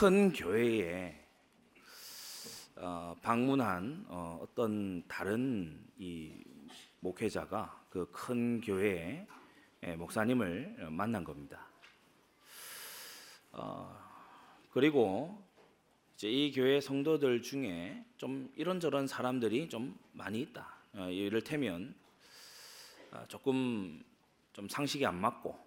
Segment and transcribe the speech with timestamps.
[0.00, 1.12] 큰 교회에
[2.76, 6.44] 어, 방문한 어, 어떤 다른 이
[7.00, 9.26] 목회자가 그 큰 교회의
[9.82, 11.66] 예, 목사님을 만난 겁니다.
[13.50, 13.92] 어,
[14.70, 15.42] 그리고
[16.14, 20.76] 이제 이 교회 성도들 중에 좀 이런저런 사람들이 좀 많이 있다.
[20.94, 21.92] 어, 이를테면
[23.10, 24.00] 어, 조금
[24.52, 25.58] 좀 상식이 안 맞고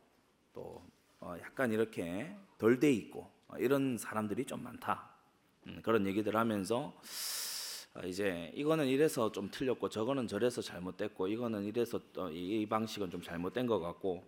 [0.53, 0.81] 또
[1.19, 5.09] 어, 약간 이렇게 덜 돼 있고 어, 이런 사람들이 좀 많다.
[5.67, 6.93] 음, 그런 얘기들 하면서
[7.93, 13.67] 어, 이제 이거는 이래서 좀 틀렸고 저거는 저래서 잘못됐고 이거는 이래서 또이 방식은 좀 잘못된
[13.67, 14.23] 것 같고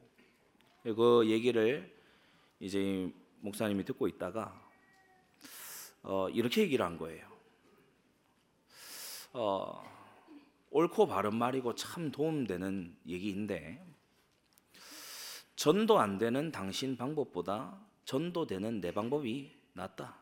[0.84, 1.90] 그 얘기를
[2.60, 4.62] 이제 목사님이 듣고 있다가
[6.04, 7.26] 어, 이렇게 얘기를 한 거예요.
[9.32, 9.84] 어,
[10.70, 13.84] 옳고 바른 말이고 참 도움되는 얘기인데
[15.56, 20.18] 전도 안 되는 당신 방법보다 전도되는 내 방법이 낫다.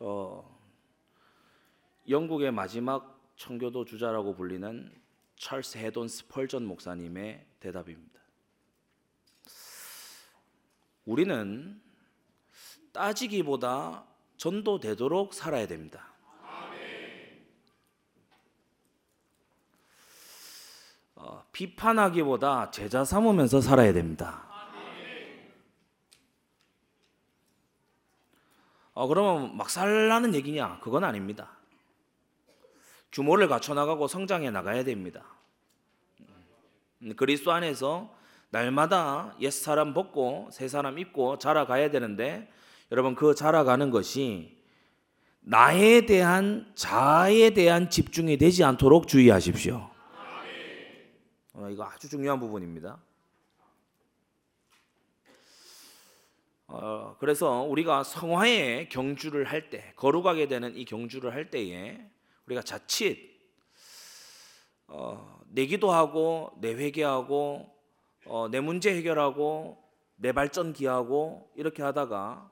[0.00, 0.58] 어,
[2.08, 4.92] 영국의 마지막 청교도 주자라고 불리는
[5.36, 8.20] 찰스 헤돈 스펄전 목사님의 대답입니다.
[11.04, 11.80] 우리는
[12.92, 14.04] 따지기보다
[14.36, 16.08] 전도되도록 살아야 됩니다.
[21.14, 24.48] 어, 비판하기보다 제자 삼으면서 살아야 됩니다.
[28.98, 30.80] 어, 그러면 막 살라는 얘기냐?
[30.82, 31.52] 그건 아닙니다.
[33.12, 35.24] 규모를 갖춰 나가고 성장해 나가야 됩니다.
[37.02, 38.12] 음, 그리스도 안에서
[38.50, 42.52] 날마다 옛 사람 벗고 새 사람 입고 자라가야 되는데
[42.90, 44.58] 여러분 그 자라가는 것이
[45.42, 49.88] 나에 대한 자아에 대한 집중이 되지 않도록 주의하십시오.
[51.52, 52.98] 어, 이거 아주 중요한 부분입니다.
[56.70, 61.98] 어, 그래서 우리가 성화에 경주를 할 때, 거룩하게 되는 이 경주를 할 때에
[62.46, 63.36] 우리가 자칫
[64.86, 67.74] 어, 내 기도 하고 내 회개하고
[68.26, 69.82] 어, 내 문제 해결하고
[70.16, 72.50] 내 발전 기하고 이렇게 하다가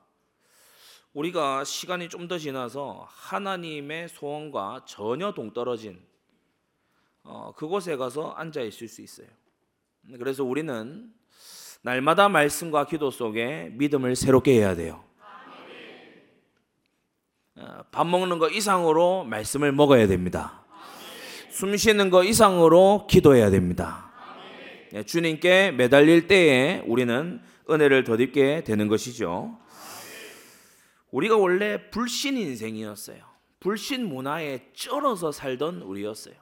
[1.13, 6.03] 우리가 시간이 좀 더 지나서 하나님의 소원과 전혀 동떨어진
[7.23, 9.27] 어, 그곳에 가서 앉아 있을 수 있어요.
[10.17, 11.13] 그래서 우리는
[11.87, 15.05] 날마다 말씀과 기도 속에 믿음을 새롭게 해야 돼요.
[17.55, 20.65] 어, 밥 먹는 거 이상으로 말씀을 먹어야 됩니다.
[21.49, 24.11] 숨 쉬는 거 이상으로 기도해야 됩니다.
[24.95, 29.57] 예, 주님께 매달릴 때에 우리는 은혜를 덧입게 되는 것이죠.
[31.11, 33.23] 우리가 원래 불신 인생이었어요.
[33.61, 36.35] 불신 문화에 쩔어서 살던 우리였어요.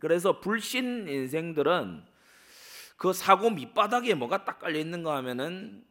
[0.00, 2.09] 그래서 불신 인생들은
[3.00, 5.82] 그 사고 밑바닥에 뭐가 딱 깔려 있는가 하면은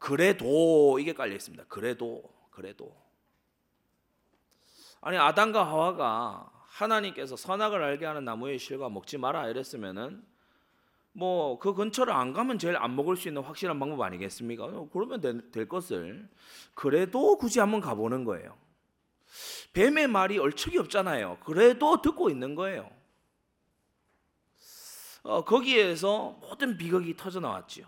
[0.00, 1.66] 그래도 이게 깔려 있습니다.
[1.68, 2.92] 그래도 그래도
[5.00, 10.24] 아니 아담과 하와가 하나님께서 선악을 알게 하는 나무의 실과 먹지 마라 이랬으면은
[11.12, 14.88] 뭐 그 근처를 안 가면 제일 안 먹을 수 있는 확실한 방법 아니겠습니까?
[14.92, 16.28] 그러면 될, 될 것을
[16.74, 18.56] 그래도 굳이 한번 가보는 거예요.
[19.72, 21.38] 뱀의 말이 얼척이 없잖아요.
[21.44, 22.90] 그래도 듣고 있는 거예요.
[25.22, 27.86] 어, 거기에서 모든 비극이 터져 나왔지요.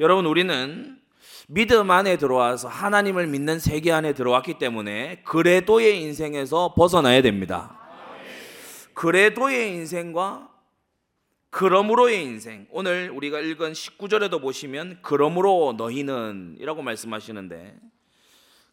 [0.00, 1.00] 여러분 우리는
[1.46, 7.78] 믿음 안에 들어와서 하나님을 믿는 세계 안에 들어왔기 때문에 그래도의 인생에서 벗어나야 됩니다.
[8.94, 10.50] 그래도의 인생과
[11.50, 12.66] 그러므로의 인생.
[12.70, 17.76] 오늘 우리가 읽은 19절에도 보시면 그러므로 너희는 이라고 말씀하시는데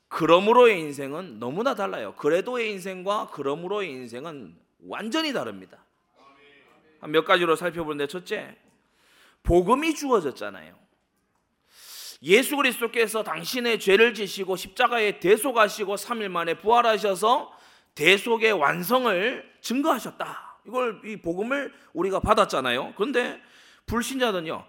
[0.08, 2.16] 그러므로의 인생은 너무나 달라요.
[2.18, 4.56] 그래도의 인생과 그러므로의 인생은
[4.88, 5.86] 완전히 다릅니다.
[7.08, 8.56] 몇 가지로 살펴보는데 첫째,
[9.44, 10.80] 복음이 주어졌잖아요.
[12.24, 17.52] 예수 그리스도께서 당신의 죄를 지시고 십자가에 대속하시고 3일 만에 부활하셔서
[17.96, 20.60] 대속의 완성을 증거하셨다.
[20.68, 22.94] 이걸 이 복음을 우리가 받았잖아요.
[22.96, 23.42] 그런데
[23.88, 24.64] 불신자는요.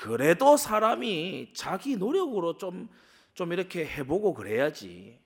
[0.00, 5.18] 그래도 사람이 자기 노력으로 좀좀 이렇게 해보고 그래야지.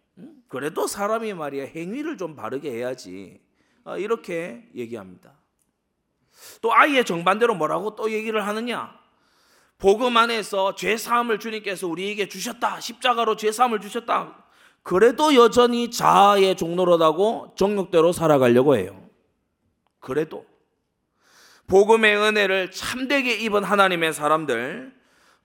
[0.48, 3.40] 그래도 사람이 말이야 행위를 좀 바르게 해야지.
[3.82, 5.36] 아, 이렇게 얘기합니다.
[6.60, 8.94] 또 아예 정반대로 뭐라고 또 얘기를 하느냐?
[9.78, 12.80] 복음 안에서 죄 사함을 주님께서 우리에게 주셨다.
[12.80, 14.44] 십자가로 죄 사함을 주셨다.
[14.82, 19.08] 그래도 여전히 자아의 종로로다고 정욕대로 살아가려고 해요.
[20.00, 20.44] 그래도
[21.66, 24.92] 복음의 은혜를 참되게 입은 하나님의 사람들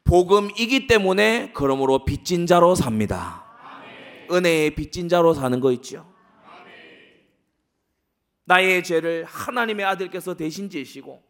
[0.04, 3.46] 복음이기 때문에 그러므로 빚진 자로 삽니다.
[4.31, 6.08] 은혜의 빚진 자로 사는 거 있죠.
[8.50, 11.22] 나의 죄를 하나님의 아들께서 대신 지시고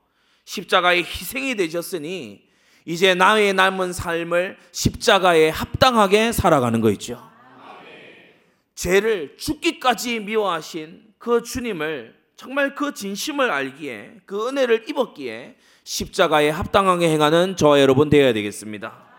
[0.45, 2.48] 십자가의 희생이 되셨으니
[2.86, 7.21] 이제 나의 남은 삶을 십자가에 합당하게 살아가는 거 있죠.
[8.74, 17.57] 죄를 죽기까지 미워하신 그 주님을 정말 그 진심을 알기에 그 은혜를 입었기에 십자가에 합당하게 행하는
[17.57, 19.10] 저와 여러분 되어야 되겠습니다.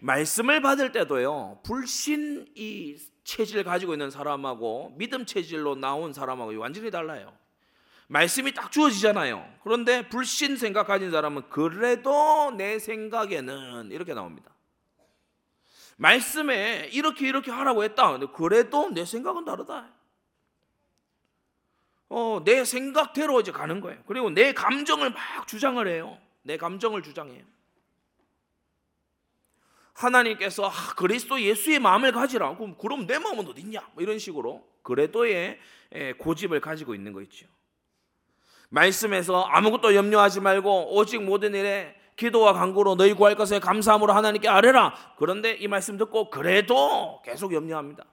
[0.00, 2.94] 말씀을 받을 때도요 불신 이
[3.26, 7.36] 체질 가지고 있는 사람하고 믿음 체질로 나온 사람하고 완전히 달라요.
[8.06, 9.44] 말씀이 딱 주어지잖아요.
[9.64, 14.52] 그런데 불신 생각 가진 사람은 그래도 내 생각에는 이렇게 나옵니다.
[15.96, 18.12] 말씀에 이렇게 이렇게 하라고 했다.
[18.12, 19.88] 근데 그래도 내 생각은 다르다.
[22.08, 24.00] 어, 내 생각대로 이제 가는 거예요.
[24.06, 26.16] 그리고 내 감정을 막 주장을 해요.
[26.42, 27.42] 내 감정을 주장해요.
[29.96, 32.56] 하나님께서 아, 그리스도 예수의 마음을 가지라.
[32.78, 33.80] 그럼, 내 마음은 어딨냐?
[33.94, 35.58] 뭐 이런 식으로 그래도의
[36.18, 37.46] 고집을 가지고 있는 거 있죠.
[38.68, 44.94] 말씀에서 아무것도 염려하지 말고 오직 모든 일에 기도와 간구로 너희 구할 것에 감사함으로 하나님께 아뢰라.
[45.18, 48.04] 그런데 이 말씀 듣고 그래도 계속 염려합니다.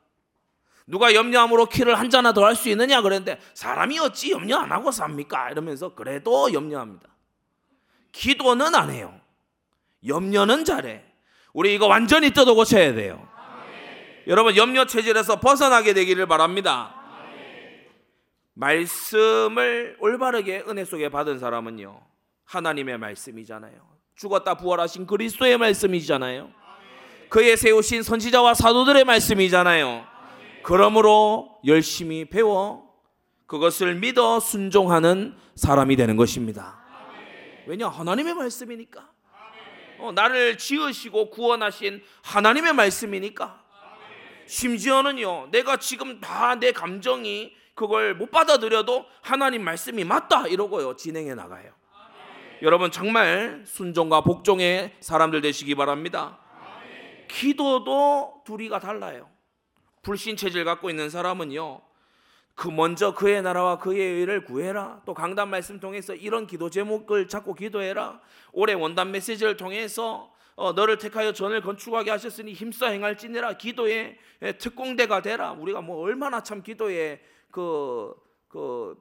[0.85, 4.91] 누가 염려함으로 키를 한 잔나 더 할 수 있느냐 그랬는데 사람이 어찌 염려 안 하고
[4.91, 5.51] 삽니까?
[5.51, 7.07] 이러면서 그래도 염려합니다.
[8.11, 9.19] 기도는 안 해요.
[10.05, 11.12] 염려는 잘해.
[11.53, 13.27] 우리 이거 완전히 뜯어 고쳐야 돼요.
[14.27, 16.95] 여러분 염려 체질에서 벗어나게 되기를 바랍니다.
[18.53, 22.01] 말씀을 올바르게 은혜 속에 받은 사람은요.
[22.45, 23.73] 하나님의 말씀이잖아요.
[24.15, 26.51] 죽었다 부활하신 그리스도의 말씀이잖아요.
[27.29, 30.05] 그의 세우신 선지자와 사도들의 말씀이잖아요.
[30.63, 32.93] 그러므로 열심히 배워
[33.47, 36.79] 그것을 믿어 순종하는 사람이 되는 것입니다.
[37.65, 39.12] 왜냐 하나님의 말씀이니까.
[40.03, 43.63] 어, 나를 지으시고 구원하신 하나님의 말씀이니까.
[44.45, 51.71] 심지어는요, 내가 지금 다 내 감정이 그걸 못 받아들여도 하나님 말씀이 맞다 이러고요 진행해 나가요.
[52.61, 56.37] 여러분 정말 순종과 복종의 사람들 되시기 바랍니다.
[57.29, 59.29] 기도도 둘이가 달라요.
[60.01, 61.81] 불신 체질 갖고 있는 사람은요.
[62.55, 65.01] 그 먼저 그의 나라와 그의 의를 구해라.
[65.05, 68.21] 또 강단 말씀 통해서 이런 기도 제목을 잡고 기도해라.
[68.51, 73.57] 올해 원단 메시지를 통해서 어, 너를 택하여 전을 건축하게 하셨으니 힘써 행할지니라.
[73.57, 74.17] 기도의
[74.59, 75.53] 특공대가 되라.
[75.53, 78.13] 우리가 뭐 얼마나 참 기도에 그,
[78.47, 78.95] 그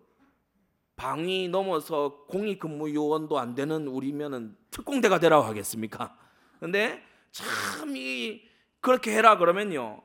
[0.96, 6.16] 방이 넘어서 공익 근무 요원도 안 되는 우리면은 특공대가 되라고 하겠습니까?
[6.58, 7.02] 근데
[7.32, 8.42] 참 이
[8.80, 10.02] 그렇게 해라 그러면요.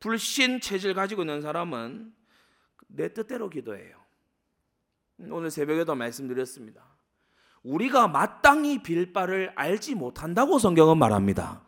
[0.00, 2.12] 불신 체질 가지고 있는 사람은
[2.88, 3.96] 내 뜻대로 기도해요.
[5.28, 6.82] 오늘 새벽에도 말씀드렸습니다.
[7.62, 11.62] 우리가 마땅히 빌 바를 알지 못한다고 성경은 말합니다.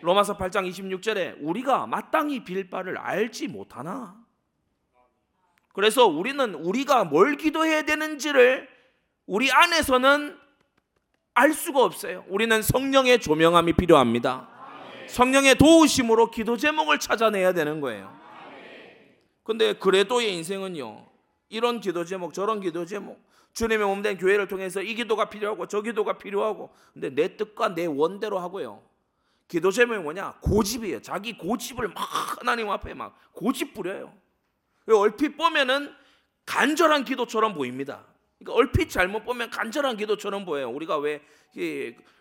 [0.00, 4.22] 로마서 8장 26절에 우리가 마땅히 빌 바를 알지 못하나?
[5.72, 8.68] 그래서 우리는 우리가 뭘 기도해야 되는지를
[9.26, 10.38] 우리 안에서는
[11.34, 12.24] 알 수가 없어요.
[12.28, 14.48] 우리는 성령의 조명함이 필요합니다.
[15.08, 18.23] 성령의 도우심으로 기도 제목을 찾아내야 되는 거예요.
[19.44, 21.06] 근데 그래도의 인생은요.
[21.50, 26.18] 이런 기도 제목, 저런 기도 제목, 주님의 몸된 교회를 통해서 이 기도가 필요하고 저 기도가
[26.18, 28.82] 필요하고 근데 내 뜻과 내 원대로 하고요.
[29.46, 30.38] 기도 제목이 뭐냐?
[30.40, 31.02] 고집이에요.
[31.02, 34.12] 자기 고집을 막 하나님 앞에 막 고집 부려요.
[34.88, 35.94] 얼핏 보면은
[36.46, 38.04] 간절한 기도처럼 보입니다.
[38.38, 40.70] 그러니까 얼핏 잘못 보면 간절한 기도처럼 보여요.
[40.70, 41.22] 우리가 왜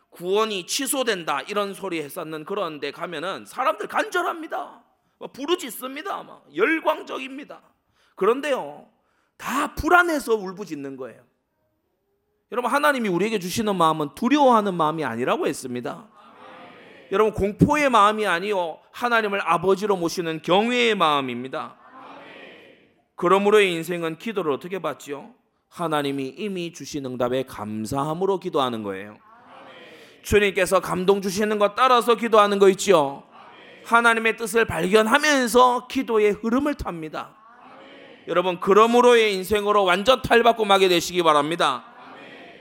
[0.10, 4.83] 구원이 취소된다 이런 소리 했었는 그런 데 가면은 사람들 간절합니다.
[5.28, 6.24] 부르짖습니다.
[6.24, 7.62] 막 열광적입니다.
[8.16, 8.88] 그런데요.
[9.38, 11.22] 다 불안해서 울부짖는 거예요.
[12.52, 16.08] 여러분 하나님이 우리에게 주시는 마음은 두려워하는 마음이 아니라고 했습니다.
[17.12, 21.78] 여러분 공포의 마음이 아니요 하나님을 아버지로 모시는 경외의 마음입니다.
[23.16, 25.34] 그러므로 인생은 기도를 어떻게 받지요?
[25.70, 29.18] 하나님이 이미 주신 응답에 감사함으로 기도하는 거예요.
[30.22, 33.24] 주님께서 감동 주시는 것 따라서 기도하는 거 있죠.
[33.86, 37.36] 하나님의 뜻을 발견하면서 기도의 흐름을 탑니다.
[38.28, 41.86] 여러분 그러므로의 인생으로 완전 탈바꿈하게 되시기 바랍니다.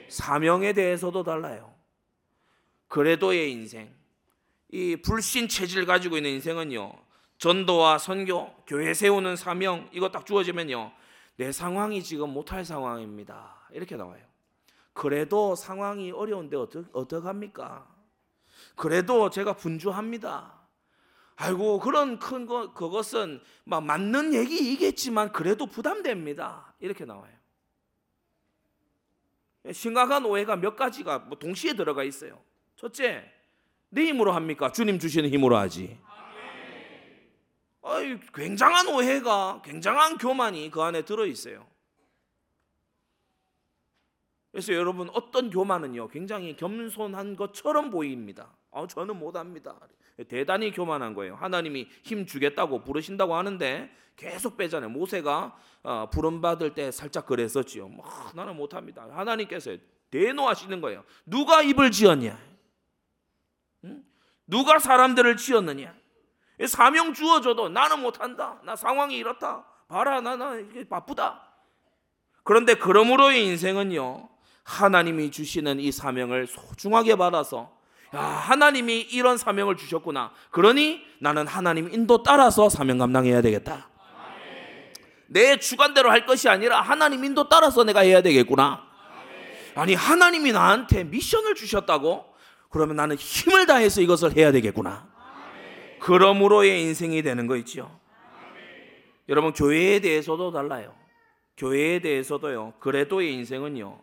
[0.09, 1.73] 사명에 대해서도 달라요.
[2.89, 3.95] 그래도의 인생,
[4.71, 6.93] 이 불신 체질 가지고 있는 인생은요.
[7.39, 10.93] 전도와 선교, 교회 세우는 사명 이거 딱 주어지면요.
[11.37, 13.69] 내 상황이 지금 못할 상황입니다.
[13.73, 14.23] 이렇게 나와요.
[14.93, 17.87] 그래도 상황이 어려운데 어떡, 어떡합니까?
[18.77, 20.62] 그래도 제가 분주합니다.
[21.37, 26.75] 아이고 그런 큰 거, 그것은 막 맞는 얘기이겠지만 그래도 부담됩니다.
[26.79, 27.33] 이렇게 나와요.
[29.73, 32.43] 심각한 오해가 몇 가지가 뭐 동시에 들어가 있어요.
[32.77, 33.31] 첫째,
[33.89, 34.73] 내 힘으로 합니까?
[34.73, 35.99] 주님 주시는 힘으로 하지.
[37.83, 41.67] 아이, 굉장한 오해가, 굉장한 교만이 그 안에 들어 있어요.
[44.53, 48.55] 그래서 여러분 어떤 교만은요 굉장히 겸손한 것처럼 보입니다.
[48.71, 49.79] 아, 저는 못합니다.
[50.29, 51.35] 대단히 교만한 거예요.
[51.35, 54.91] 하나님이 힘 주겠다고 부르신다고 하는데 계속 빼잖아요.
[54.91, 57.89] 모세가 어, 부름 받을 때 살짝 그랬었지요.
[57.89, 59.09] 뭐, 나는 못합니다.
[59.11, 59.77] 하나님께서
[60.11, 61.05] 대노하시는 거예요.
[61.27, 62.39] 누가 입을 지었냐?
[63.85, 64.05] 응?
[64.47, 65.95] 누가 사람들을 지었느냐?
[66.69, 68.61] 사명 주어줘도 나는 못한다.
[68.65, 69.65] 나 상황이 이렇다.
[69.89, 71.43] 봐라, 나나 바쁘다.
[72.45, 74.29] 그런데 그러므로의 인생은요.
[74.65, 77.77] 하나님이 주시는 이 사명을 소중하게 받아서
[78.15, 80.33] 야, 하나님이 이런 사명을 주셨구나.
[80.51, 83.89] 그러니 나는 하나님 인도 따라서 사명 감당해야 되겠다.
[85.29, 88.85] 내 주관대로 할 것이 아니라 하나님 인도 따라서 내가 해야 되겠구나.
[89.75, 92.27] 아니 하나님이 나한테 미션을 주셨다고?
[92.69, 95.09] 그러면 나는 힘을 다해서 이것을 해야 되겠구나.
[96.01, 97.99] 그러므로의 인생이 되는 거 있죠.
[99.29, 100.95] 여러분 교회에 대해서도 달라요.
[101.57, 102.75] 교회에 대해서도요.
[102.81, 104.01] 그래도의 인생은요.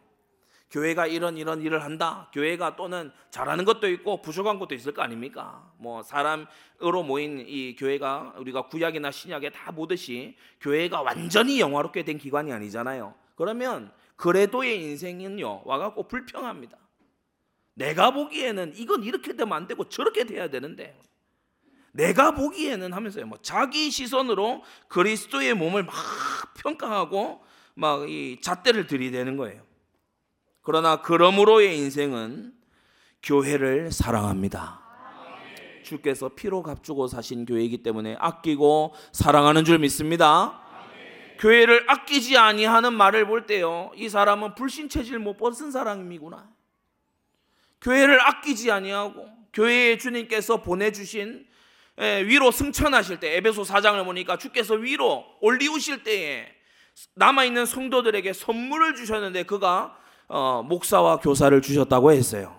[0.72, 2.30] 교회가 이런 이런 일을 한다.
[2.34, 5.72] 교회가 또는 잘하는 것도 있고 부족한 것도 있을 거 아닙니까?
[5.78, 12.54] 뭐 사람으로 모인 이 교회가 우리가 구약이나 신약에 다 보듯이 교회가 완전히 영화롭게 된 기관이
[12.54, 13.16] 아니잖아요.
[13.36, 16.78] 그러면 그래도의 인생은요 와갖고 불평합니다.
[17.74, 21.00] 내가 보기에는 이건 이렇게 되면 안 되고 저렇게 돼야 되는데
[21.94, 25.96] 내가 보기에는 하면서요 뭐 자기 시선으로 그리스도의 몸을 막
[26.62, 29.69] 평가하고 막 이 잣대를 들이대는 거예요.
[30.62, 32.54] 그러나 그러므로의 인생은
[33.24, 34.80] 교회를 사랑합니다.
[35.84, 40.62] 주께서 피로 값주고 사신 교회이기 때문에 아끼고 사랑하는 줄 믿습니다.
[41.40, 43.92] 교회를 아끼지 아니하는 말을 볼 때요.
[43.96, 46.50] 이 사람은 불신 체질 못 벗은 사람이구나.
[47.82, 51.48] 교회를 아끼지 아니하고 교회에 주님께서 보내 주신
[52.00, 56.48] 예, 위로 승천하실 때 에베소 4장을 보니까 주께서 위로 올리우실 때에
[57.16, 59.98] 남아 있는 성도들에게 선물을 주셨는데 그가
[60.30, 62.56] 어, 목사와 교사를 주셨다고 했어요.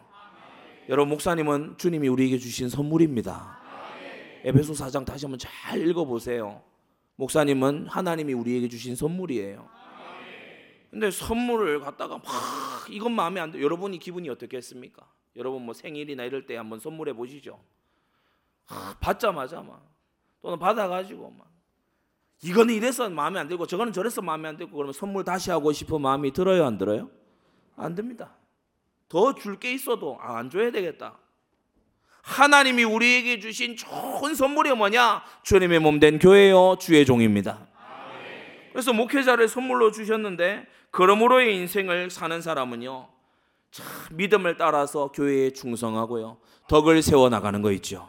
[0.88, 3.60] 여러분 목사님은 주님이 우리에게 주신 선물입니다.
[4.42, 6.62] 에베소 4장 다시 한번 잘 읽어보세요.
[7.14, 9.68] 목사님은 하나님이 우리에게 주신 선물이에요.
[10.90, 12.24] 근데 선물을 갖다가 막
[12.90, 13.62] 이건 마음에 안 돼.
[13.62, 15.06] 여러분이 기분이 어떻겠습니까?
[15.36, 17.60] 여러분 뭐 생일이나 이럴 때 한번 선물해 보시죠.
[18.66, 19.88] 아, 받자마자 막
[20.42, 21.48] 또는 받아가지고 막
[22.42, 26.00] 이거는 이래서 마음에 안 들고 저거는 저래서 마음에 안 들고 그러면 선물 다시 하고 싶은
[26.00, 27.10] 마음이 들어요 안 들어요?
[27.80, 28.30] 안 됩니다.
[29.08, 31.18] 더 줄 게 있어도 아, 안 줘야 되겠다.
[32.22, 35.22] 하나님이 우리에게 주신 좋은 선물이 뭐냐?
[35.42, 37.66] 주님의 몸 된 교회요 주의 종입니다.
[38.72, 43.08] 그래서 목회자를 선물로 주셨는데 그러므로의 인생을 사는 사람은요.
[43.72, 46.38] 참 믿음을 따라서 교회에 충성하고요.
[46.68, 48.08] 덕을 세워 나가는 거 있죠.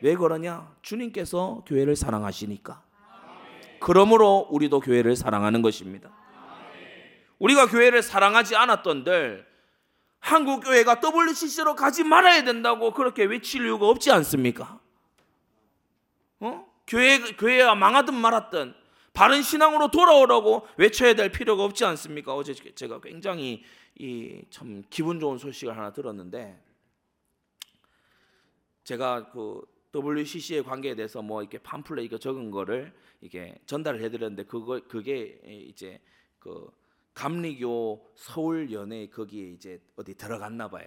[0.00, 0.72] 왜 그러냐?
[0.82, 2.82] 주님께서 교회를 사랑하시니까.
[3.80, 6.10] 그러므로 우리도 교회를 사랑하는 것입니다.
[7.44, 9.46] 우리가 교회를 사랑하지 않았던들
[10.18, 14.80] 한국 교회가 WCC로 가지 말아야 된다고 그렇게 외칠 이유가 없지 않습니까?
[16.40, 16.66] 어?
[16.86, 18.74] 교회 교회가 망하든 말았든
[19.12, 22.34] 바른 신앙으로 돌아오라고 외쳐야 될 필요가 없지 않습니까?
[22.34, 23.62] 어제 제가 굉장히
[23.96, 26.58] 이 참 기분 좋은 소식을 하나 들었는데
[28.84, 29.60] 제가 그
[29.94, 36.00] WCC의 관계에 대해서 뭐 이렇게 팜플렛 이거 적은 거를 이게 전달을 해드렸는데 그거 그게 이제
[36.38, 36.68] 그
[37.14, 40.86] 감리교 서울 연회 거기에 이제 어디 들어갔나 봐요.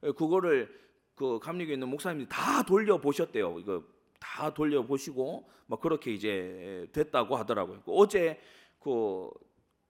[0.00, 0.68] 그거를
[1.14, 3.58] 그 감리교에 있는 목사님들이 다 돌려 보셨대요.
[3.58, 3.84] 이거
[4.18, 7.82] 다 돌려 보시고 뭐 그렇게 이제 됐다고 하더라고요.
[7.84, 8.40] 그 어제
[8.78, 9.28] 그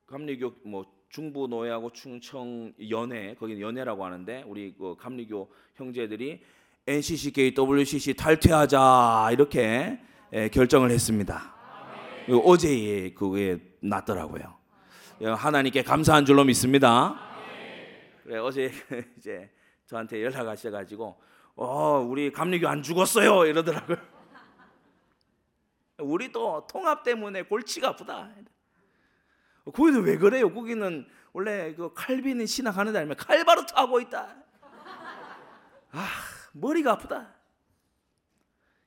[0.06, 6.40] 감리교 뭐 중부 노예하고 충청 연회 거기 연회라고 하는데 우리 그 감리교 형제들이
[6.86, 10.00] NCCK WCC 탈퇴하자 이렇게
[10.52, 11.54] 결정을 했습니다.
[12.44, 14.59] 어제 그게 났더라고요.
[15.22, 17.14] 하나님께 감사한 줄로 믿습니다.
[18.24, 18.72] 그래 어제
[19.18, 19.50] 이제
[19.86, 21.20] 저한테 연락하셔가지고
[21.56, 23.98] 어 우리 감리교 안 죽었어요 이러더라고요.
[25.98, 28.30] 우리도 통합 때문에 골치가 아프다.
[29.74, 30.52] 거기는 왜 그래요?
[30.52, 34.34] 거기는 원래 그 칼빈이 신학하는 데 아니면 칼바르트 하고 있다.
[35.92, 36.08] 아
[36.52, 37.34] 머리가 아프다.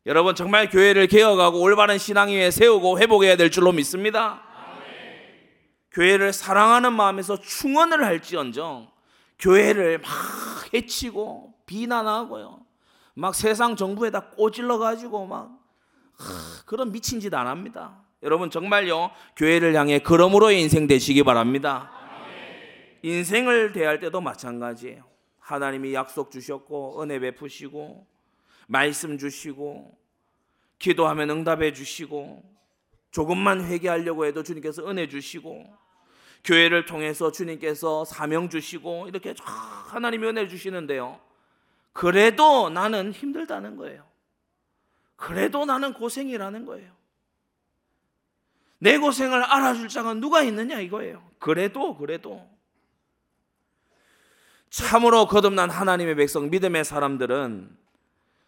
[0.05, 4.42] 여러분 정말 교회를 개혁하고 올바른 신앙 위에 세우고 회복해야 될 줄로 믿습니다.
[5.93, 8.91] 교회를 사랑하는 마음에서 충원을 할지언정
[9.39, 10.09] 교회를 막
[10.73, 12.65] 해치고 비난하고요.
[13.15, 15.59] 막 세상 정부에다 꼬질러 가지고 막
[16.65, 18.03] 그런 미친 짓 안 합니다.
[18.23, 21.91] 여러분 정말요 교회를 향해 그러므로의 인생 되시기 바랍니다.
[23.03, 25.03] 인생을 대할 때도 마찬가지예요.
[25.39, 28.07] 하나님이 약속 주셨고 은혜 베푸시고
[28.67, 29.97] 말씀 주시고
[30.79, 32.41] 기도하면 응답해 주시고
[33.11, 35.82] 조금만 회개하려고 해도 주님께서 은혜 주시고
[36.43, 39.43] 교회를 통해서 주님께서 사명 주시고 이렇게 쫙
[39.93, 41.19] 하나님이 은혜 주시는데요.
[41.93, 44.05] 그래도 나는 힘들다는 거예요.
[45.15, 46.91] 그래도 나는 고생이라는 거예요.
[48.79, 51.23] 내 고생을 알아줄 자가 누가 있느냐 이거예요.
[51.39, 52.45] 그래도 그래도
[54.69, 57.77] 참으로 거듭난 하나님의 백성 믿음의 사람들은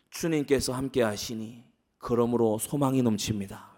[0.10, 1.64] 주님께서 함께 하시니
[2.00, 3.74] 그러므로 소망이 넘칩니다.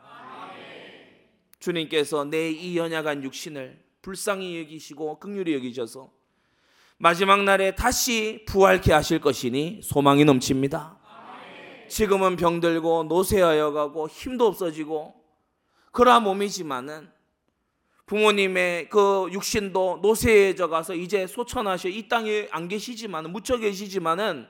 [1.60, 6.12] 주님께서 내 이 연약한 육신을 불쌍히 여기시고 극률히 여기셔서
[6.98, 10.98] 마지막 날에 다시 부활케 하실 것이니 소망이 넘칩니다.
[11.90, 15.14] 지금은 병들고 노쇠하여 가고 힘도 없어지고
[15.92, 17.10] 그러한 몸이지만은
[18.08, 24.48] 부모님의 그 육신도 노쇠해져 가서 이제 소천하셔 이 땅에 안 계시지만은 묻혀 계시지만은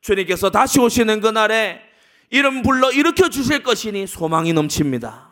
[0.00, 1.80] 주님께서 다시 오시는 그날에
[2.30, 5.30] 이름 불러 일으켜 주실 것이니 소망이 넘칩니다.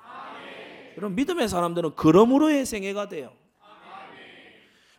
[0.96, 3.32] 여러분 믿음의 사람들은 그러므로의 생애가 돼요.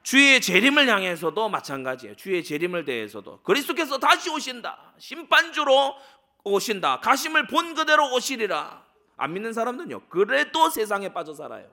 [0.02, 2.16] 주의 재림을 향해서도 마찬가지예요.
[2.16, 4.94] 주의 재림을 대해서도 그리스도께서 다시 오신다.
[4.98, 5.96] 심판주로
[6.44, 7.00] 오신다.
[7.02, 8.84] 가심을 본 그대로 오시리라.
[9.18, 10.08] 안 믿는 사람들은요.
[10.10, 11.70] 그래도 세상에 빠져 살아요.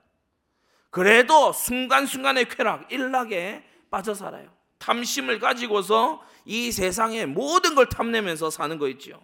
[0.89, 4.49] 그래도 순간순간의 쾌락, 일락에 빠져 살아요.
[4.79, 9.21] 탐심을 가지고서 이 세상의 모든 걸 탐내면서 사는 거 있지요.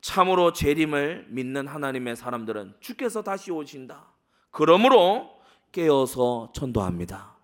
[0.00, 4.12] 참으로 재림을 믿는 하나님의 사람들은 주께서 다시 오신다.
[4.50, 5.40] 그러므로
[5.72, 7.35] 깨어서 전도합니다.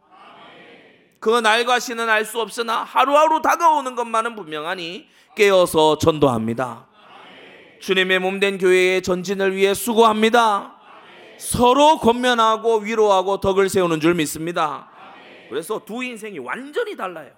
[1.23, 6.89] 그 날과 시는 알 수 없으나 하루하루 다가오는 것만은 분명하니 깨어서 전도합니다.
[7.81, 10.75] 주님의 몸된 교회의 전진을 위해 수고합니다.
[11.39, 14.91] 서로 권면하고 위로하고 덕을 세우는 줄 믿습니다.
[15.49, 17.31] 그래서 두 인생이 완전히 달라요.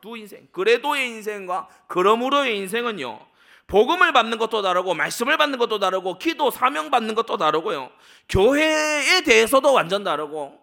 [0.00, 0.48] 두 인생.
[0.50, 3.20] 그래도의 인생과 그러므로의 인생은요.
[3.66, 7.90] 복음을 받는 것도 다르고 말씀을 받는 것도 다르고 기도 사명 받는 것도 다르고요.
[8.30, 10.61] 교회에 대해서도 완전 다르고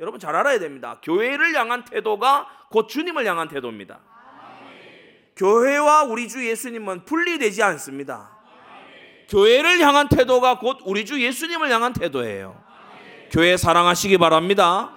[0.00, 0.98] 여러분 잘 알아야 됩니다.
[1.02, 4.00] 교회를 향한 태도가 곧 주님을 향한 태도입니다.
[5.36, 8.30] 교회와 우리 주 예수님은 분리되지 않습니다.
[9.28, 12.58] 교회를 향한 태도가 곧 우리 주 예수님을 향한 태도예요.
[13.30, 14.90] 교회 사랑하시기 바랍니다.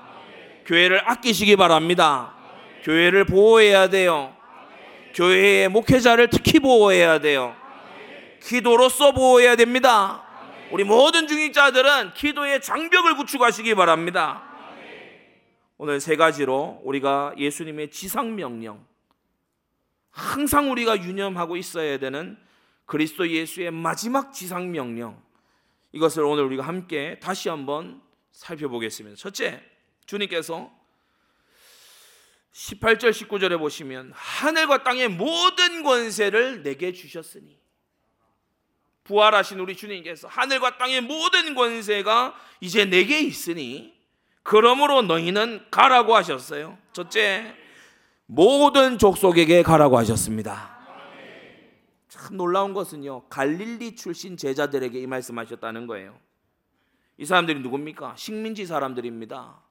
[0.65, 2.33] 교회를 아끼시기 바랍니다.
[2.83, 4.33] 교회를 보호해야 돼요.
[5.13, 7.55] 교회의 목회자를 특히 보호해야 돼요.
[8.41, 10.23] 기도로서 보호해야 됩니다.
[10.71, 14.52] 우리 모든 중직자들은 기도의 장벽을 구축하시기 바랍니다.
[15.77, 18.85] 오늘 세 가지로 우리가 예수님의 지상 명령,
[20.11, 22.37] 항상 우리가 유념하고 있어야 되는
[22.85, 25.21] 그리스도 예수의 마지막 지상 명령,
[25.91, 29.15] 이것을 오늘 우리가 함께 다시 한번 살펴보겠습니다.
[29.15, 29.63] 첫째,
[30.05, 30.71] 주님께서
[32.53, 37.59] 18절 19절에 보시면 하늘과 땅의 모든 권세를 내게 주셨으니
[39.03, 43.92] 부활하신 우리 주님께서 하늘과 땅의 모든 권세가 이제 내게 있으니
[44.43, 46.77] 그러므로 너희는 가라고 하셨어요.
[46.91, 47.55] 첫째,
[48.25, 50.73] 모든 족속에게 가라고 하셨습니다.
[52.09, 56.19] 참 놀라운 것은요, 갈릴리 출신 제자들에게 이 말씀하셨다는 거예요.
[57.17, 58.15] 이 사람들이 누굽니까?
[58.17, 59.61] 식민지 사람들입니다.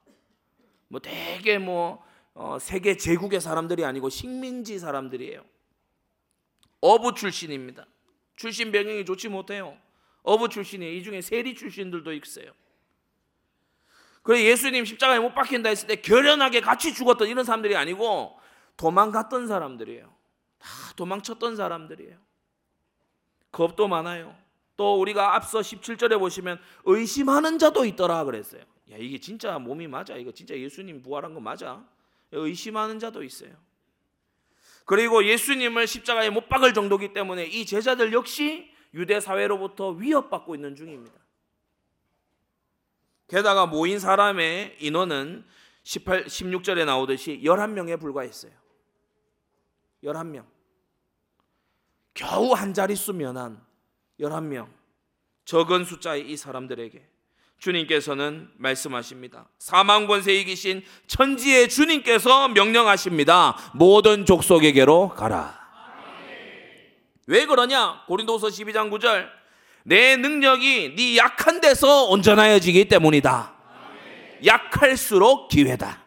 [0.87, 5.43] 뭐 되게 뭐 어, 세계 제국의 사람들이 아니고 식민지 사람들이에요.
[6.81, 7.85] 어부 출신입니다.
[8.35, 9.77] 출신 배경이 좋지 못해요.
[10.23, 12.51] 어부 출신이 이 중에 세리 출신들도 있어요.
[14.23, 18.39] 그래 예수님 십자가에 못 박힌다 했을 때 결연하게 같이 죽었던 이런 사람들이 아니고
[18.77, 20.11] 도망갔던 사람들이에요.
[20.57, 22.17] 다 도망쳤던 사람들이에요.
[23.51, 24.35] 겁도 많아요.
[24.75, 28.61] 또 우리가 앞서 17절에 보시면 의심하는 자도 있더라 그랬어요.
[28.91, 30.15] 야 이게 진짜 몸이 맞아?
[30.15, 31.83] 이거 진짜 예수님 부활한 거 맞아?
[32.31, 33.51] 의심하는 자도 있어요.
[34.85, 41.22] 그리고 예수님을 십자가에 못 박을 정도기 때문에 이 제자들 역시 유대 사회로부터 위협받고 있는 중입니다.
[43.27, 45.45] 게다가 모인 사람의 인원은
[45.83, 48.51] 18, 16절에 나오듯이 11명에 불과했어요.
[50.03, 50.45] 11명.
[52.13, 53.59] 겨우 한 자릿수 면 한
[54.19, 54.67] 11명.
[55.45, 57.05] 적은 숫자의 이 사람들에게
[57.57, 59.47] 주님께서는 말씀하십니다.
[59.57, 63.57] 사망 권세 이기신 천지의 주님께서 명령하십니다.
[63.73, 65.61] 모든 족속에게로 가라.
[67.25, 68.03] 왜 그러냐?
[68.07, 69.29] 고린도서 12장 9절.
[69.83, 73.53] 내 능력이 네 약한 데서 온전하여지기 때문이다.
[74.45, 76.03] 약할수록 기회다.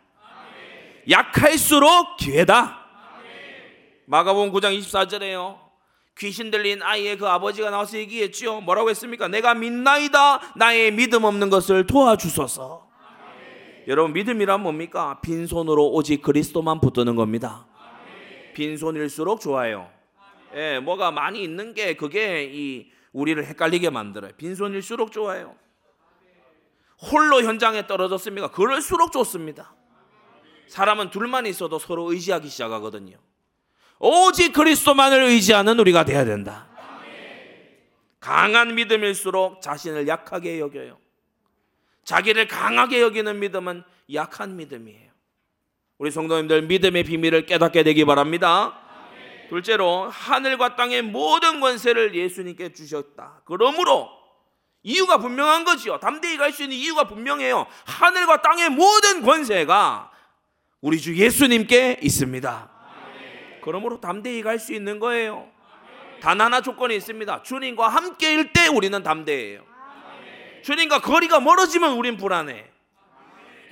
[1.08, 2.84] 약할수록 기회다.
[4.06, 5.58] 마가복음 9장 24절에요.
[6.18, 8.62] 귀신 들린 아이의 그 아버지가 나와서 얘기했지요.
[8.62, 9.28] 뭐라고 했습니까?
[9.28, 10.54] 내가 믿나이다.
[10.56, 12.86] 나의 믿음 없는 것을 도와주소서.
[13.88, 15.20] 여러분 믿음이란 뭡니까?
[15.20, 17.66] 빈손으로 오직 그리스도만 붙드는 겁니다.
[18.54, 19.90] 빈손일수록 좋아요.
[20.54, 24.33] 예, 뭐가 많이 있는 게 그게 이 우리를 헷갈리게 만들어요.
[24.37, 25.57] 빈손일수록 좋아요.
[27.11, 28.50] 홀로 현장에 떨어졌습니까?
[28.50, 29.74] 그럴수록 좋습니다.
[30.68, 33.16] 사람은 둘만 있어도 서로 의지하기 시작하거든요.
[33.98, 36.68] 오직 그리스도만을 의지하는 우리가 되어야 된다.
[38.20, 40.98] 강한 믿음일수록 자신을 약하게 여겨요.
[42.05, 45.11] 자기를 강하게 여기는 믿음은 약한 믿음이에요.
[45.96, 48.86] 우리 성도님들 믿음의 비밀을 깨닫게 되기 바랍니다.
[49.48, 53.42] 둘째로 하늘과 땅의 모든 권세를 예수님께 주셨다.
[53.44, 54.11] 그러므로
[54.82, 55.98] 이유가 분명한 거지요.
[55.98, 57.66] 담대히 갈 수 있는 이유가 분명해요.
[57.87, 60.11] 하늘과 땅의 모든 권세가
[60.80, 62.70] 우리 주 예수님께 있습니다.
[63.62, 65.48] 그러므로 담대히 갈 수 있는 거예요.
[66.20, 67.42] 단 하나 조건이 있습니다.
[67.42, 69.64] 주님과 함께일 때 우리는 담대해요.
[70.64, 72.70] 주님과 거리가 멀어지면 우린 불안해.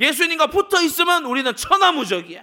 [0.00, 2.42] 예수님과 붙어 있으면 우리는 천하무적이야.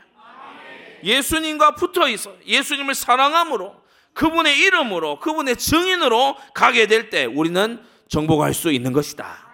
[1.03, 2.35] 예수님과 붙어 있어.
[2.45, 3.75] 예수님을 사랑함으로
[4.13, 9.49] 그분의 이름으로 그분의 증인으로 가게 될 때 우리는 정복할 수 있는 것이다.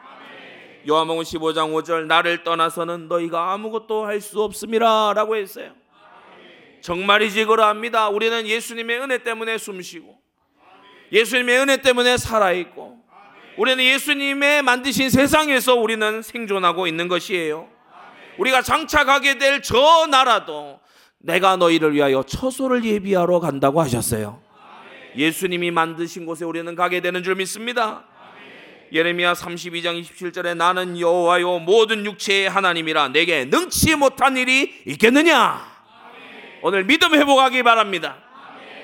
[0.90, 5.74] 요한복음 15장 5절 나를 떠나서는 너희가 아무것도 할 수 없음이라라고 했어요.
[6.82, 8.10] 정말이지 그러합니다.
[8.10, 10.18] 우리는 예수님의 은혜 때문에 숨쉬고
[11.12, 12.98] 예수님의 은혜 때문에 살아 있고
[13.58, 17.68] 우리는 예수님의 만드신 세상에서 우리는 생존하고 있는 것이에요.
[18.38, 20.80] 우리가 장착하게 될 저 나라도
[21.20, 24.42] 내가 너희를 위하여 처소를 예비하러 간다고 하셨어요.
[25.16, 28.04] 예수님이 만드신 곳에 우리는 가게 되는 줄 믿습니다.
[28.94, 35.78] 예레미야 32장 27절에 나는 여호와요 모든 육체의 하나님이라 내게 능치 못한 일이 있겠느냐?
[36.62, 38.18] 오늘 믿음 회복하기 바랍니다.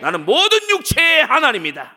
[0.01, 1.95] 나는 모든 육체의 하나님이다.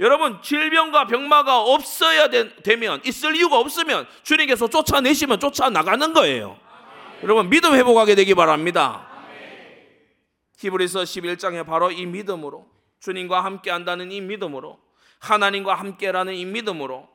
[0.00, 6.58] 여러분 질병과 병마가 없어야 되, 면 있을 이유가 없으면 주님께서 쫓아내시면 쫓아나가는 거예요.
[7.22, 9.15] 여러분 믿음 회복하게 되기 바랍니다.
[10.56, 12.66] 히브리서 11장에 바로 이 믿음으로
[13.00, 14.78] 주님과 함께 한다는 이 믿음으로
[15.20, 17.08] 하나님과 함께라는 이 믿음으로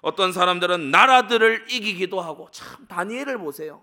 [0.00, 3.82] 어떤 사람들은 나라들을 이기기도 하고 참 다니엘을 보세요.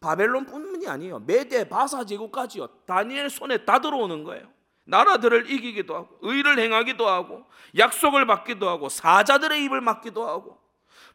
[0.00, 1.20] 바벨론뿐만이 아니에요.
[1.20, 2.68] 메대 바사 제국까지요.
[2.86, 4.46] 다니엘 손에 다 들어오는 거예요.
[4.84, 7.44] 나라들을 이기기도 하고 의를 행하기도 하고
[7.76, 10.58] 약속을 받기도 하고 사자들의 입을 막기도 하고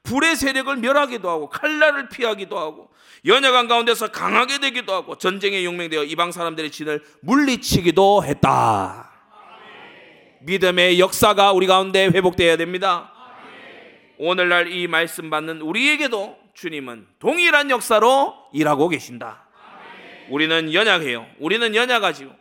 [0.04, 2.90] 불의 세력을 멸하기도 하고 칼날을 피하기도 하고
[3.26, 9.12] 연약한 가운데서 강하게 되기도 하고 전쟁에 용맹되어 이방 사람들의 진을 물리치기도 했다.
[10.42, 13.14] 믿음의 역사가 우리 가운데 회복되어야 됩니다.
[14.18, 19.48] 오늘날 이 말씀 받는 우리에게도 주님은 동일한 역사로 일하고 계신다.
[20.30, 21.26] 우리는 연약해요.
[21.40, 22.36] 우리는 연약하지요.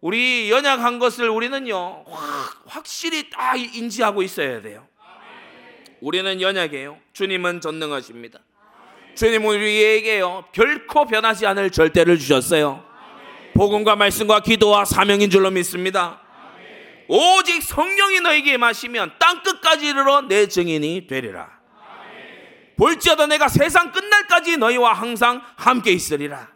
[0.00, 4.86] 우리 연약한 것을 우리는요 확, 확실히 딱 인지하고 있어야 돼요.
[6.04, 6.98] 우리는 연약해요.
[7.14, 8.38] 주님은 전능하십니다.
[9.14, 12.84] 주님은 우리에게요 결코 변하지 않을 절대를 주셨어요.
[13.54, 16.20] 복음과 말씀과 기도와 사명인 줄로 믿습니다.
[17.08, 21.48] 오직 성령이 너에게 마시면 땅 끝까지 이르러 내 증인이 되리라.
[22.76, 26.48] 볼지어다 내가 세상 끝날까지 너희와 항상 함께 있으리라.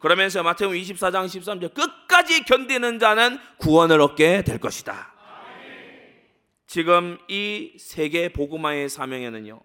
[0.00, 5.17] 그러면서 마태복음 24장 13절 끝까지 견디는 자는 구원을 얻게 될 것이다.
[6.68, 9.58] 지금 이 세계 복음화의 사명에는요.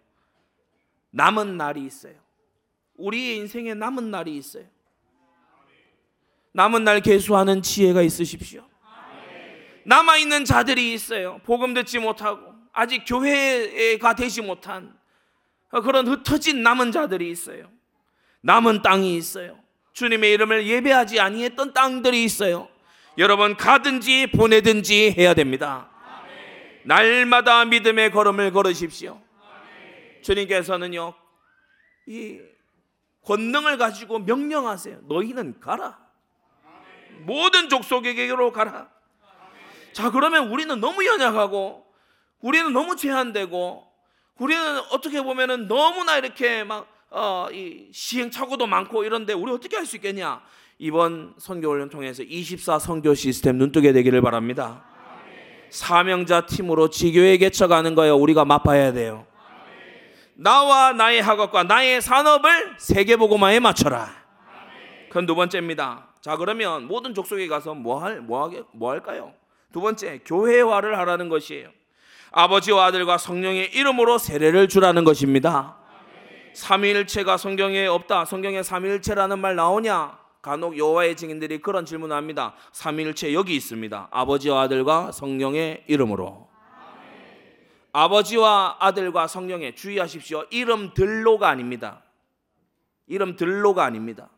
[1.11, 2.13] 남은 날이 있어요.
[2.95, 4.63] 우리의 인생에 남은 날이 있어요.
[6.53, 8.65] 남은 날 계수하는 지혜가 있으십시오.
[9.83, 11.41] 남아 있는 자들이 있어요.
[11.43, 14.97] 복음 듣지 못하고 아직 교회가 되지 못한
[15.69, 17.69] 그런 흩어진 남은 자들이 있어요.
[18.41, 19.59] 남은 땅이 있어요.
[19.91, 22.69] 주님의 이름을 예배하지 아니했던 땅들이 있어요.
[23.17, 25.92] 여러분 가든지 보내든지 해야 됩니다.
[26.85, 29.21] 날마다 믿음의 걸음을 걸으십시오.
[30.21, 31.13] 주님께서는요
[32.07, 32.39] 이
[33.25, 34.99] 권능을 가지고 명령하세요.
[35.07, 35.97] 너희는 가라.
[37.21, 38.89] 모든 족속에게로 가라.
[39.93, 41.85] 자 그러면 우리는 너무 연약하고
[42.41, 43.87] 우리는 너무 제한되고
[44.39, 49.97] 우리는 어떻게 보면은 너무나 이렇게 막 어, 이 시행착오도 많고 이런데 우리 어떻게 할 수
[49.97, 50.41] 있겠냐?
[50.79, 54.83] 이번 선교훈련 통해서 24 선교 시스템 눈뜨게 되기를 바랍니다.
[55.73, 58.15] 사명자 팀으로 지교에 개척하는 거예요.
[58.15, 59.25] 우리가 맛봐야 돼요.
[60.35, 64.07] 나와 나의 학업과 나의 산업을 세계보고마에 맞춰라.
[65.07, 66.09] 그건 두 번째입니다.
[66.21, 69.33] 자 그러면 모든 족속에 가서 뭐 할 뭐 하게 뭐 할까요?
[69.71, 71.69] 두 번째 교회화를 하라는 것이에요.
[72.31, 75.77] 아버지와 아들과 성령의 이름으로 세례를 주라는 것입니다.
[76.53, 78.25] 삼위일체가 성경에 없다.
[78.25, 80.19] 성경에 삼위일체라는 말 나오냐?
[80.43, 82.53] 간혹 여호와의 증인들이 그런 질문을 합니다.
[82.73, 84.09] 삼위일체 여기 있습니다.
[84.11, 86.49] 아버지와 아들과 성령의 이름으로.
[87.93, 90.43] 아버지와 아들과 성령의 주의하십시오.
[90.51, 92.03] 이름들로가 아닙니다.
[93.07, 94.29] 이름들로가 아닙니다.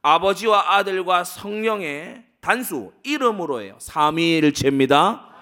[0.00, 3.76] 아버지와 아들과 성령의 단수 이름으로예요.
[3.78, 5.34] 삼위일체입니다.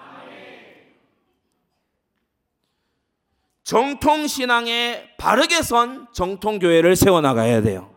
[3.63, 7.94] 정통 신앙에 바르게 선 정통 교회를 세워 나가야 돼요.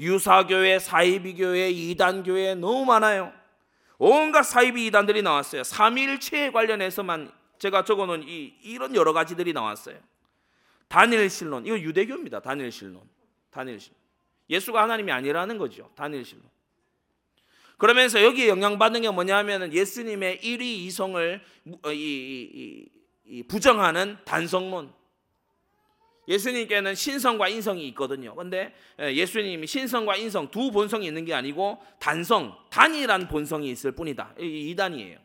[0.00, 3.32] 유사교회, 사이비교회, 이단교회 너무 많아요.
[3.98, 5.62] 온갖 사이비 이단들이 나왔어요.
[5.62, 9.96] 삼일체 관련해서만 제가 적어놓은 이, 이런 여러 가지들이 나왔어요.
[10.88, 12.40] 단일 신론, 이거 유대교입니다.
[12.40, 13.02] 단일 신론,
[13.50, 13.96] 단일 신론.
[14.48, 15.90] 예수가 하나님이 아니라는 거죠.
[15.94, 16.44] 단일 신론.
[17.76, 22.88] 그러면서 여기에 영향받는 게 뭐냐면은 예수님의 1위 이성을 이, 이,
[23.26, 24.92] 이, 부정하는 단성론.
[26.28, 28.34] 예수님께는 신성과 인성이 있거든요.
[28.34, 34.34] 근데 예, 예수님이 신성과 인성 두 본성이 있는 게 아니고 단성, 단일한 본성이 있을 뿐이다.
[34.38, 35.18] 이 단이에요.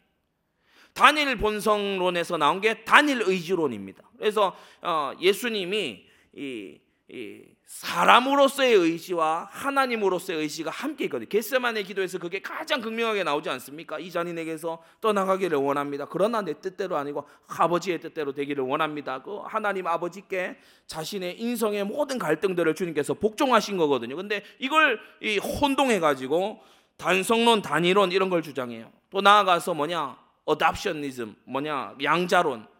[0.93, 4.01] 단일 본성론에서 나온 게 단일 의지론입니다.
[4.17, 6.79] 그래서 어, 예수님이 이,
[7.09, 11.27] 이 사람으로서의 의지와 하나님으로서의 의지가 함께 있거든요.
[11.27, 13.97] 겟세만의 기도에서 그게 가장 극명하게 나오지 않습니까?
[13.99, 16.05] 이 잔인에게서 떠나가기를 원합니다.
[16.05, 19.21] 그러나 내 뜻대로 아니고 아버지의 뜻대로 되기를 원합니다.
[19.23, 24.15] 그 하나님 아버지께 자신의 인성의 모든 갈등들을 주님께서 복종하신 거거든요.
[24.15, 26.61] 근데 이걸 이 혼동해 가지고
[26.97, 28.91] 단성론, 단위론 이런 걸 주장해요.
[29.09, 30.17] 또 나아가서 뭐냐?
[30.45, 31.95] 어답션니즘 뭐냐?
[32.03, 32.74] 양자론.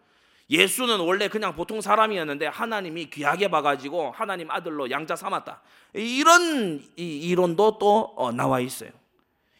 [0.48, 5.60] 예수는 원래 그냥 보통 사람이었는데 하나님이 귀하게 봐가지고 하나님 아들로 양자 삼았다.
[5.94, 8.90] 이런 이론도 또 어, 나와 있어요.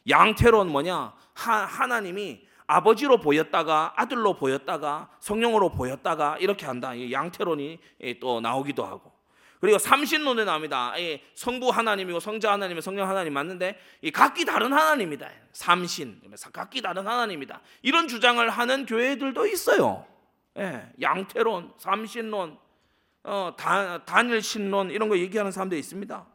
[0.09, 1.13] 양태론 뭐냐?
[1.35, 6.93] 하, 하나님이 아버지로 보였다가 아들로 보였다가 성령으로 보였다가 이렇게 한다.
[7.11, 7.79] 양태론이
[8.21, 9.13] 또 나오기도 하고.
[9.61, 10.93] 그리고 삼신론에 나옵니다.
[11.35, 13.79] 성부 하나님이고 성자 하나님이 성령 하나님 맞는데
[14.13, 15.31] 각기 다른 하나님이다.
[15.53, 16.21] 삼신,
[16.53, 17.61] 각기 다른 하나님이다.
[17.83, 20.05] 이런 주장을 하는 교회들도 있어요.
[20.59, 22.59] 예, 양태론, 삼신론,
[23.25, 26.27] 어, 단, 단일신론 이런 거 얘기하는 사람도 있습니다.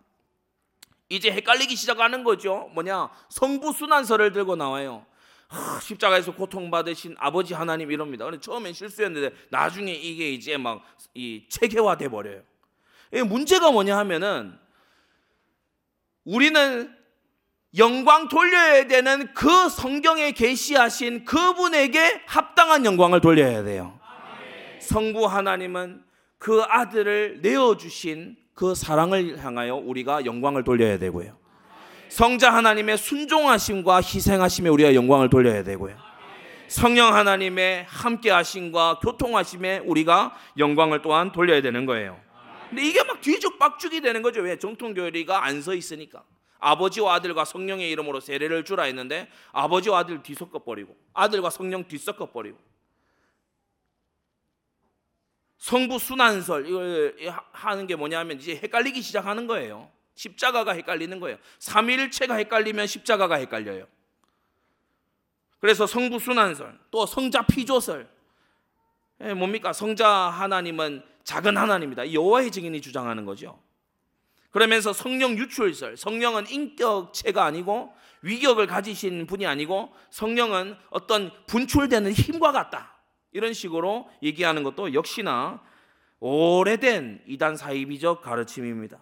[1.10, 2.70] 이제 헷갈리기 시작하는 거죠.
[2.74, 3.10] 뭐냐?
[3.30, 5.06] 성부 순환설을 들고 나와요.
[5.48, 8.24] 하, 십자가에서 고통받으신 아버지 하나님 이럽니다.
[8.26, 10.82] 근데 처음엔 실수였는데 나중에 이게 이제 막
[11.14, 12.42] 이 체계화돼 버려요.
[13.28, 14.58] 문제가 뭐냐 하면은
[16.24, 16.96] 우리는
[17.78, 24.00] 영광 돌려야 되는 그 성경에 계시하신 그분에게 합당한 영광을 돌려야 돼요.
[24.82, 26.04] 성부 하나님은
[26.38, 31.38] 그 아들을 내어주신 그 사랑을 향하여 우리가 영광을 돌려야 되고요.
[32.10, 35.96] 성자 하나님의 순종하심과 희생하심에 우리가 영광을 돌려야 되고요.
[36.68, 42.20] 성령 하나님의 함께하심과 교통하심에 우리가 영광을 또한 돌려야 되는 거예요.
[42.70, 44.42] 근데 이게 막 뒤죽박죽이 되는 거죠.
[44.42, 44.58] 왜?
[44.58, 46.24] 정통교리가 안 서 있으니까.
[46.60, 52.58] 아버지와 아들과 성령의 이름으로 세례를 주라 했는데 아버지와 아들 뒤섞어 버리고 아들과 성령 뒤섞어 버리고
[55.62, 57.16] 성부 순환설 이걸
[57.52, 59.92] 하는 게 뭐냐면 이제 헷갈리기 시작하는 거예요.
[60.16, 61.38] 십자가가 헷갈리는 거예요.
[61.60, 63.86] 삼일체가 헷갈리면 십자가가 헷갈려요.
[65.60, 68.10] 그래서 성부 순환설, 또 성자 피조설.
[69.22, 69.72] 예, 뭡니까?
[69.72, 72.12] 성자 하나님은 작은 하나님이다.
[72.12, 73.62] 여호와의 증인이 주장하는 거죠.
[74.50, 77.94] 그러면서 성령 유출설, 성령은 인격체가 아니고
[78.24, 82.91] 위격을 가지신 분이 아니고 성령은 어떤 분출되는 힘과 같다.
[83.32, 85.62] 이런 식으로 얘기하는 것도 역시나
[86.20, 89.00] 오래된 이단 사이비적 가르침입니다.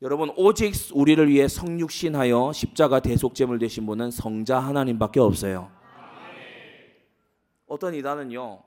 [0.00, 5.70] 여러분 오직 우리를 위해 성육신하여 십자가 대속제물 되신 분은 성자 하나님밖에 없어요.
[7.66, 8.62] 어떤 이단은요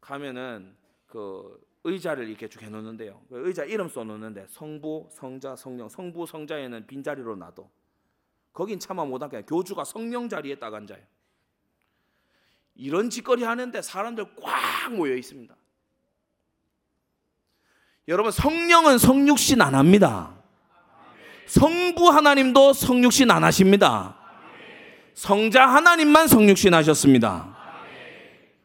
[0.00, 3.20] 가면은 그 의자를 이렇게 쭉 해놓는데요.
[3.28, 7.68] 그 의자 이름 써놓는데 성부, 성자, 성령, 성부, 성자에는 빈 자리로 놔도
[8.52, 11.02] 거긴 차마 못하게 교주가 성령 자리에 딱 앉아요.
[12.76, 15.54] 이런 짓거리 하는데 사람들 꽉 모여 있습니다.
[18.08, 20.34] 여러분 성령은 성육신 안 합니다.
[21.46, 24.16] 성부 하나님도 성육신 안 하십니다.
[25.14, 27.56] 성자 하나님만 성육신 하셨습니다.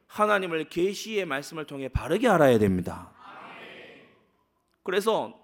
[0.08, 3.12] 하나님을 계시의 말씀을 통해 바르게 알아야 됩니다.
[4.84, 5.40] 그래서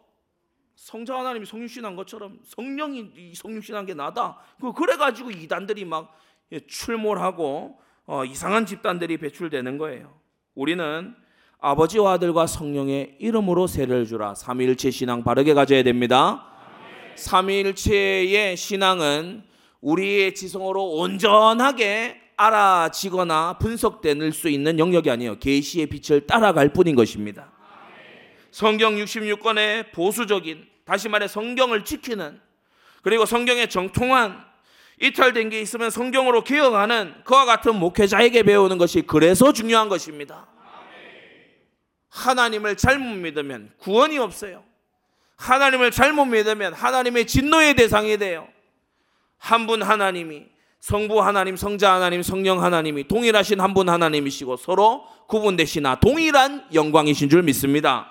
[0.76, 4.40] 성자 하나님이 성육신한 것처럼 성령이 성육신한 게 나다.
[4.60, 6.20] 그 그래 가지고 이단들이 막
[6.68, 10.14] 출몰하고 어, 이상한 집단들이 배출되는 거예요.
[10.56, 11.14] 우리는
[11.60, 14.34] 아버지와 아들과 성령의 이름으로 세례를 주라.
[14.34, 16.46] 삼위일체 신앙 바르게 가져야 됩니다.
[17.16, 19.44] 삼위일체의 신앙은
[19.82, 25.40] 우리의 지성으로 온전하게 알아지거나 분석될 수 있는 영역이 아니에요.
[25.40, 27.52] 계시의 빛을 따라갈 뿐인 것입니다.
[28.52, 32.40] 성경 66권의 보수적인 다시 말해 성경을 지키는
[33.02, 34.46] 그리고 성경의 정통한
[35.00, 40.48] 이탈된 게 있으면 성경으로 기억하는 그와 같은 목회자에게 배우는 것이 그래서 중요한 것입니다.
[42.10, 44.64] 하나님을 잘못 믿으면 구원이 없어요.
[45.38, 48.48] 하나님을 잘못 믿으면 하나님의 진노의 대상이 돼요.
[49.38, 50.48] 한 분 하나님이
[50.80, 57.44] 성부 하나님, 성자 하나님, 성령 하나님이 동일하신 한 분 하나님이시고 서로 구분되시나 동일한 영광이신 줄
[57.44, 58.10] 믿습니다.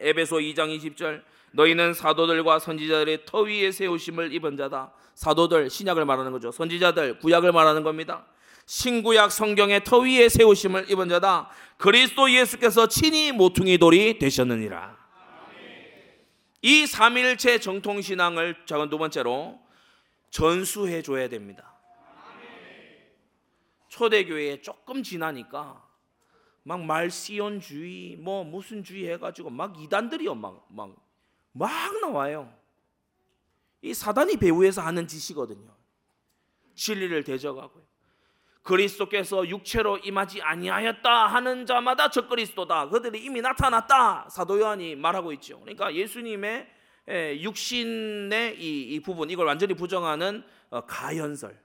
[0.00, 4.92] 에베소 2장 20절 너희는 사도들과 선지자들의 터 위에 세우심을 입은 자다.
[5.18, 6.52] 사도들 신약을 말하는 거죠.
[6.52, 8.24] 선지자들 구약을 말하는 겁니다.
[8.66, 11.50] 신구약 성경의 터 위에 세우심을 입은 자다.
[11.76, 14.96] 그리스도 예수께서 친히 모퉁이 돌이 되셨느니라.
[16.62, 19.58] 이 삼일체 정통 신앙을 작은 두 번째로
[20.30, 21.74] 전수해 줘야 됩니다.
[23.88, 25.82] 초대교회에 조금 지나니까
[26.62, 30.94] 막 말시온주의 뭐 무슨 주의 해가지고 막 이단들이요 막막
[31.54, 32.57] 막 나와요.
[33.82, 35.74] 이 사단이 배후에서 하는 짓이거든요.
[36.74, 37.84] 진리를 대적하고요.
[38.62, 42.90] 그리스도께서 육체로 임하지 아니하였다 하는 자마다 저 그리스도다.
[42.90, 44.28] 그들이 이미 나타났다.
[44.30, 45.58] 사도 요한이 말하고 있죠.
[45.60, 46.68] 그러니까 예수님의
[47.40, 51.58] 육신의 이, 이 부분 이걸 완전히 부정하는 어, 가연설.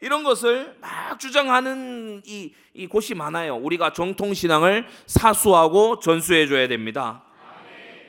[0.00, 3.56] 이런 것을 막 주장하는 이, 이 곳이 많아요.
[3.56, 7.24] 우리가 정통신앙을 사수하고 전수해 줘야 됩니다.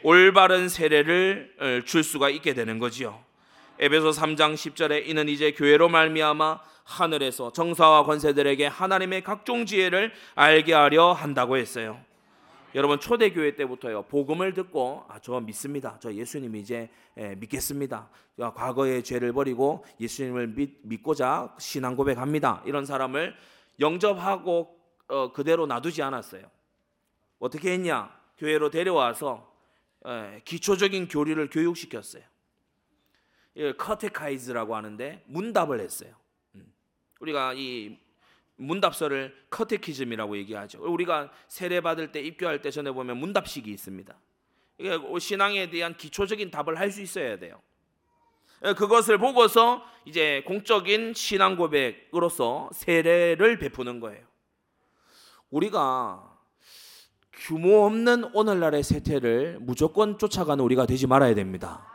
[0.03, 3.23] 올바른 세례를 어, 줄 수가 있게 되는 거지요.
[3.79, 11.13] 에베소 3장 10절에 이는 이제 교회로 말미암아 하늘에서 정사와 권세들에게 하나님의 각종 지혜를 알게 하려
[11.13, 11.99] 한다고 했어요.
[12.73, 15.97] 여러분 초대 교회 때부터요 복음을 듣고 아, 저 믿습니다.
[15.99, 18.09] 저 예수님 이제 예, 믿겠습니다.
[18.37, 22.63] 과거의 죄를 버리고 예수님을 믿, 고자 신앙 고백합니다.
[22.65, 23.35] 이런 사람을
[23.79, 24.77] 영접하고
[25.09, 26.43] 어, 그대로 놔두지 않았어요.
[27.39, 28.09] 어떻게 했냐?
[28.37, 29.50] 교회로 데려와서 예,
[30.45, 32.23] 기초적인 교리를 교육시켰어요.
[33.77, 36.15] 커테카이즈라고 하는데 문답을 했어요.
[36.55, 36.73] 음.
[37.19, 37.97] 우리가 이
[38.55, 40.83] 문답서를 커테키즘이라고 얘기하죠.
[40.83, 44.15] 우리가 세례 받을 때 입교할 때 전에 보면 문답식이 있습니다.
[44.77, 47.61] 이게 신앙에 대한 기초적인 답을 할 수 있어야 돼요.
[48.63, 54.23] 예, 그것을 보고서 이제 공적인 신앙 고백으로서 세례를 베푸는 거예요.
[55.49, 56.30] 우리가
[57.41, 61.87] 규모 없는 오늘날의 세태를 무조건 쫓아가는 우리가 되지 말아야 됩니다.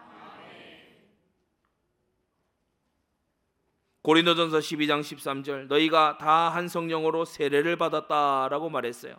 [4.03, 9.15] 고린도전서 12장 13절 너희가 다 한 성령으로 세례를 받았다라고 말했어요.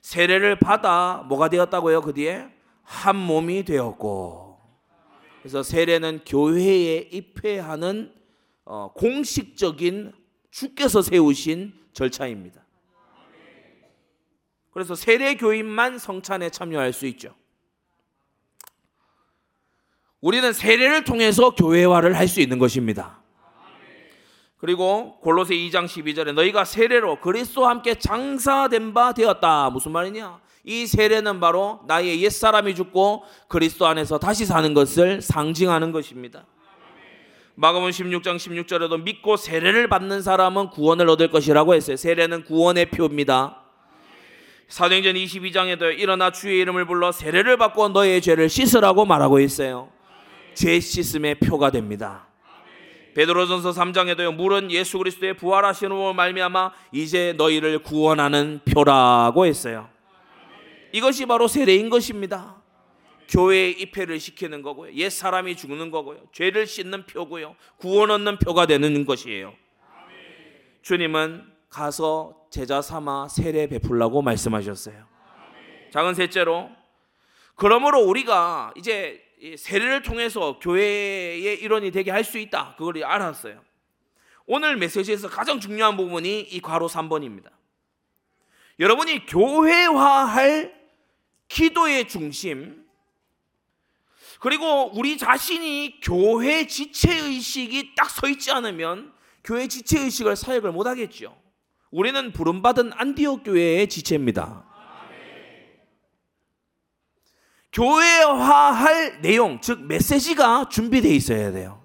[0.00, 2.00] 세례를 받아 뭐가 되었다고요?
[2.02, 2.48] 그 뒤에
[2.82, 4.58] 한 몸이 되었고
[5.40, 8.12] 그래서 세례는 교회에 입회하는
[8.64, 10.12] 어, 공식적인
[10.50, 12.61] 주께서 세우신 절차입니다.
[14.72, 17.34] 그래서 세례 교인만 성찬에 참여할 수 있죠.
[20.20, 23.20] 우리는 세례를 통해서 교회화를 할 수 있는 것입니다.
[24.56, 29.70] 그리고 골로새 2장 12절에 너희가 세례로 그리스도와 함께 장사된 바 되었다.
[29.70, 30.40] 무슨 말이냐?
[30.64, 36.46] 이 세례는 바로 나의 옛사람이 죽고 그리스도 안에서 다시 사는 것을 상징하는 것입니다.
[37.56, 41.96] 마가음 16장 16절에도 믿고 세례를 받는 사람은 구원을 얻을 것이라고 했어요.
[41.96, 43.61] 세례는 구원의 표입니다.
[44.72, 49.92] 사도행전 22장에도 일어나 주의 이름을 불러 세례를 받고 너의 죄를 씻으라고 말하고 있어요.
[50.54, 52.26] 죄 씻음의 표가 됩니다.
[53.14, 54.34] 베드로전서 3장에도요.
[54.34, 59.90] 물은 예수 그리스도의 부활하시는 말미암아 이제 너희를 구원하는 표라고 했어요.
[60.92, 62.56] 이것이 바로 세례인 것입니다.
[63.28, 64.94] 교회에 입회를 시키는 거고요.
[64.94, 66.16] 옛 사람이 죽는 거고요.
[66.32, 67.56] 죄를 씻는 표고요.
[67.76, 69.52] 구원 얻는 표가 되는 것이에요.
[70.80, 75.06] 주님은 가서 제자 삼아 세례 베풀라고 말씀하셨어요.
[75.90, 76.70] 작은 셋째로
[77.54, 79.22] 그러므로 우리가 이제
[79.56, 82.74] 세례를 통해서 교회의 일원이 되게 할 수 있다.
[82.76, 83.60] 그걸 알았어요.
[84.46, 87.50] 오늘 메시지에서 가장 중요한 부분이 이 괄호 3번입니다.
[88.78, 90.74] 여러분이 교회화할
[91.48, 92.84] 기도의 중심,
[94.40, 99.12] 그리고 우리 자신이 교회 지체 의식이 딱 서 있지 않으면
[99.44, 101.40] 교회 지체 의식을 사역을 못 하겠죠.
[101.92, 104.64] 우리는 부름받은 안디옥 교회의 지체입니다.
[107.72, 111.82] 교회화할 내용, 즉 메시지가 준비되어 있어야 돼요.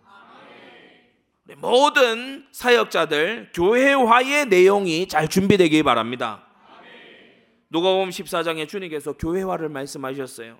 [1.57, 6.45] 모든 사역자들 교회화의 내용이 잘 준비되기 바랍니다.
[7.69, 10.57] 누가복음 14장에 주님께서 교회화를 말씀하셨어요.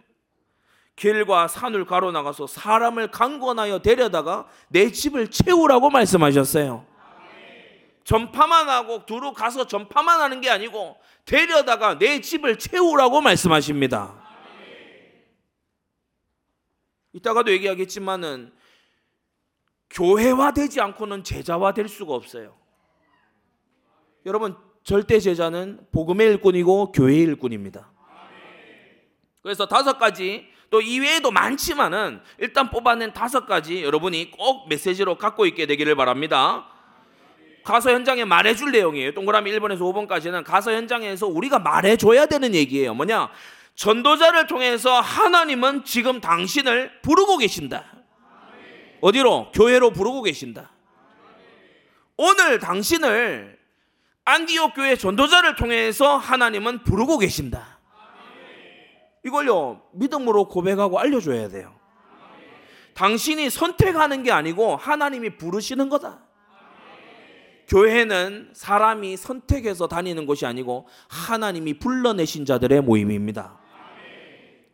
[0.97, 6.96] 길과 산을 가로 나가서 사람을 강권하여 데려다가 내 집을 채우라고 말씀하셨어요.
[8.07, 14.15] 전파만 하고 두루 가서 전파만 하는 게 아니고 데려다가 내 집을 채우라고 말씀하십니다.
[17.11, 18.53] 이따가도 얘기하겠지만은
[19.89, 22.57] 교회화 되지 않고는 제자화 될 수가 없어요.
[24.25, 27.91] 여러분 절대 제자는 복음의 일꾼이고 교회의 일꾼입니다.
[29.43, 35.65] 그래서 다섯 가지 또 이외에도 많지만은 일단 뽑아낸 다섯 가지 여러분이 꼭 메시지로 갖고 있게
[35.65, 36.76] 되기를 바랍니다.
[37.67, 39.13] 가서 현장에 말해줄 내용이에요.
[39.13, 42.93] 동그라미 1번에서 5번까지는 가서 현장에서 우리가 말해줘야 되는 얘기예요.
[42.93, 43.29] 뭐냐?
[43.75, 47.83] 전도자를 통해서 하나님은 지금 당신을 부르고 계신다.
[49.01, 49.51] 어디로?
[49.51, 50.71] 교회로 부르고 계신다.
[52.15, 53.59] 오늘 당신을
[54.23, 57.79] 안디옥 교회 전도자를 통해서 하나님은 부르고 계신다.
[59.25, 61.75] 이걸요, 믿음으로 고백하고 알려줘야 돼요.
[62.93, 66.26] 당신이 선택하는 게 아니고 하나님이 부르시는 거다.
[67.67, 73.59] 교회는 사람이 선택해서 다니는 곳이 아니고 하나님이 불러내신 자들의 모임입니다.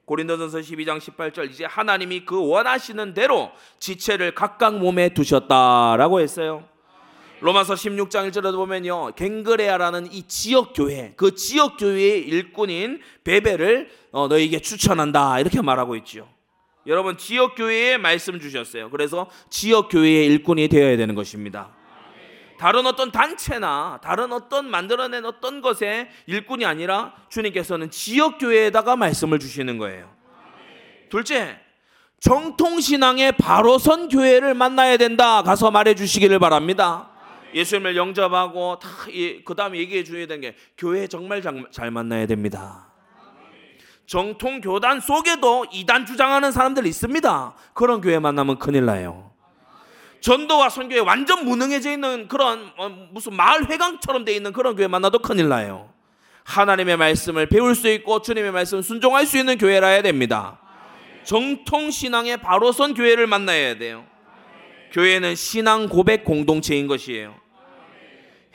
[0.05, 6.67] 고린도전서 12장 18절 이제 하나님이 그 원하시는 대로 지체를 각각 몸에 두셨다라고 했어요.
[7.39, 9.13] 로마서 16장 1절에도 보면요.
[9.15, 15.39] 갱그레아라는 이 지역 교회, 그 지역 교회의 일꾼인 베베를 어, 너에게 추천한다.
[15.39, 16.27] 이렇게 말하고 있지요.
[16.85, 18.89] 여러분 지역 교회에 말씀 주셨어요.
[18.89, 21.71] 그래서 지역 교회의 일꾼이 되어야 되는 것입니다.
[22.57, 29.77] 다른 어떤 단체나 다른 어떤 만들어낸 어떤 것의 일꾼이 아니라 주님께서는 지역 교회에다가 말씀을 주시는
[29.77, 30.09] 거예요.
[31.09, 31.59] 둘째,
[32.19, 35.43] 정통 신앙의 바로 선 교회를 만나야 된다.
[35.43, 37.09] 가서 말해 주시기를 바랍니다.
[37.53, 38.89] 예수님을 영접하고 다
[39.45, 42.93] 그 다음에 얘기해 줘야 되는 게 교회 정말 잘, 잘 만나야 됩니다.
[44.05, 47.55] 정통 교단 속에도 이단 주장하는 사람들 있습니다.
[47.73, 49.32] 그런 교회 만나면 큰일 나요.
[50.23, 55.19] 전도와 선교에 완전 무능해져 있는 그런 어, 무슨 마을 회강처럼 돼 있는 그런 교회 만나도
[55.19, 55.91] 큰일 나요.
[56.45, 60.61] 하나님의 말씀을 배울 수 있고 주님의 말씀을 순종할 수 있는 교회라 해야 됩니다.
[61.25, 64.05] 정통 신앙의 바로 선 교회를 만나야 돼요.
[64.93, 67.35] 교회는 신앙 고백 공동체인 것이에요.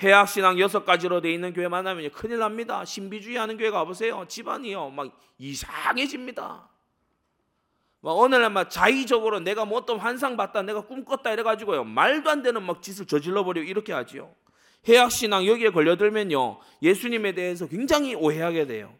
[0.03, 2.83] 해학 신앙 여섯 가지로 돼 있는 교회 만나면 큰일 납니다.
[2.87, 4.25] 신비주의 하는 교회 가보세요.
[4.27, 6.67] 집안이요 막 이상해집니다.
[8.01, 12.43] 막 어느 날막 자의적으로 내가 뭐 어떤 환상 봤다, 내가 꿈 꿨다 이래가지고요 말도 안
[12.43, 14.35] 되는 막 짓을 저질러 버리고 이렇게 하지요.
[14.89, 18.95] 해학 신앙 여기에 걸려들면요 예수님에 대해서 굉장히 오해하게 돼요.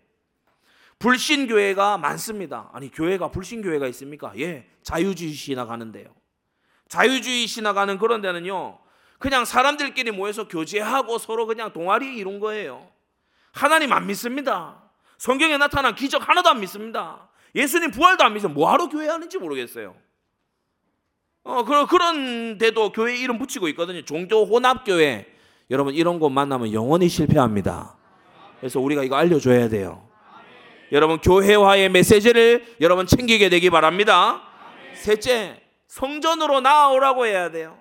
[0.99, 2.71] 불신 교회가 많습니다.
[2.73, 4.33] 아니 교회가 불신 교회가 있습니까?
[4.39, 6.13] 예, 자유주의 신학 하는데요.
[6.89, 8.79] 자유주의 신학 하는 그런 데는요
[9.19, 12.91] 그냥 사람들끼리 모여서 교제하고 서로 그냥 동아리 이룬 거예요.
[13.53, 14.83] 하나님 안 믿습니다.
[15.19, 17.29] 성경에 나타난 기적 하나도 안 믿습니다.
[17.55, 19.95] 예수님 부활도 안 믿으면 뭐하러 교회 하는지 모르겠어요.
[21.45, 24.05] 어, 그런, 그런데도 교회 이름 붙이고 있거든요.
[24.05, 25.27] 종교 혼합교회.
[25.71, 27.97] 여러분, 이런 곳 만나면 영원히 실패합니다.
[28.61, 30.07] 그래서 우리가 이거 알려줘야 돼요.
[30.93, 34.43] 여러분, 교회화의 메시지를 여러분 챙기게 되기 바랍니다.
[34.95, 37.79] 셋째, 성전으로 나아오라고 해야 돼요.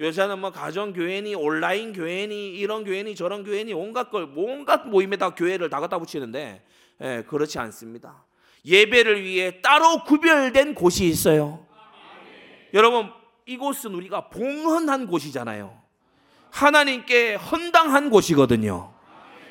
[0.00, 5.30] 요새는 뭐 가정 교회니 온라인 교회니 이런 교회니 저런 교회니 온갖 걸 온갖 모임에 다
[5.30, 6.64] 교회를 다 갖다 붙이는데
[7.02, 8.24] 예, 그렇지 않습니다.
[8.64, 11.66] 예배를 위해 따로 구별된 곳이 있어요.
[12.74, 13.10] 여러분
[13.46, 15.80] 이곳은 우리가 봉헌한 곳이잖아요.
[16.50, 18.92] 하나님께 헌당한 곳이거든요.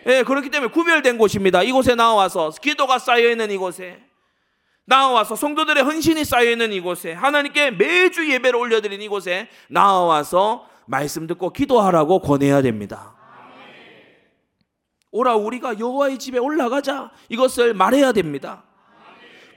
[0.08, 1.62] 예, 그렇기 때문에 구별된 곳입니다.
[1.64, 4.00] 이곳에 나와서 기도가 쌓여 있는 이곳에
[4.86, 12.20] 나와서 성도들의 헌신이 쌓여 있는 이곳에 하나님께 매주 예배를 올려드린 이곳에 나와서 말씀 듣고 기도하라고
[12.20, 13.16] 권해야 됩니다.
[15.12, 18.64] 오라 우리가 여호와의 집에 올라가자 이것을 말해야 됩니다.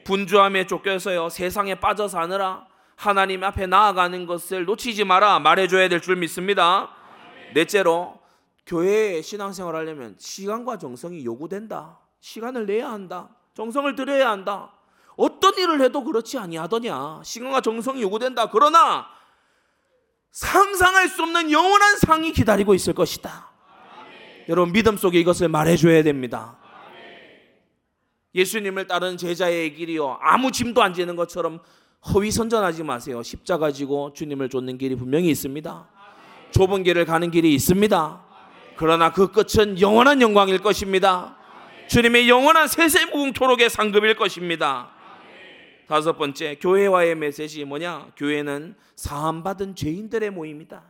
[0.05, 6.91] 분주함에 쫓겨서요 세상에 빠져 사느라 하나님 앞에 나아가는 것을 놓치지 마라 말해줘야 될 줄 믿습니다.
[7.55, 8.21] 넷째로
[8.67, 11.99] 교회에 신앙생활 하려면 시간과 정성이 요구된다.
[12.21, 13.29] 시간을 내야 한다.
[13.55, 14.73] 정성을 들여야 한다.
[15.17, 17.21] 어떤 일을 해도 그렇지 아니하더냐.
[17.25, 18.49] 시간과 정성이 요구된다.
[18.51, 19.07] 그러나
[20.31, 23.51] 상상할 수 없는 영원한 상이 기다리고 있을 것이다.
[24.49, 26.57] 여러분 믿음 속에 이것을 말해줘야 됩니다.
[28.35, 31.61] 예수님을 따르는 제자의 길이요 아무 짐도 안 지는 것처럼
[32.13, 33.23] 허위 선전하지 마세요.
[33.23, 35.89] 십자가 지고 주님을 쫓는 길이 분명히 있습니다.
[36.51, 38.25] 좁은 길을 가는 길이 있습니다.
[38.77, 41.37] 그러나 그 끝은 영원한 영광일 것입니다.
[41.89, 44.91] 주님의 영원한 세세무궁토록의 상급일 것입니다.
[45.87, 48.13] 다섯 번째 교회와의 메시지 뭐냐?
[48.17, 50.83] 교회는 사함받은 죄인들의 모임이다.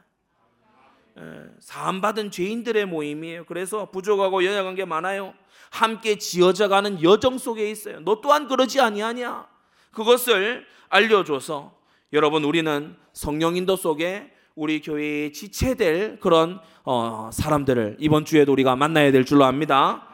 [1.60, 3.44] 사함받은 죄인들의 모임이에요.
[3.44, 5.34] 그래서 부족하고 연약한 게 많아요.
[5.74, 7.98] 함께 지어져가는 여정 속에 있어요.
[8.04, 9.46] 너 또한 그러지 아니하냐?
[9.90, 11.74] 그것을 알려줘서
[12.12, 19.10] 여러분 우리는 성령 인도 속에 우리 교회에 지체될 그런 어, 사람들을 이번 주에도 우리가 만나야
[19.10, 20.06] 될 줄로 압니다.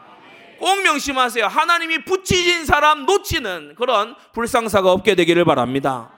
[0.59, 1.47] 꼭 명심하세요.
[1.47, 6.11] 하나님이 붙이신 사람 놓치는 그런 불상사가 없게 되기를 바랍니다.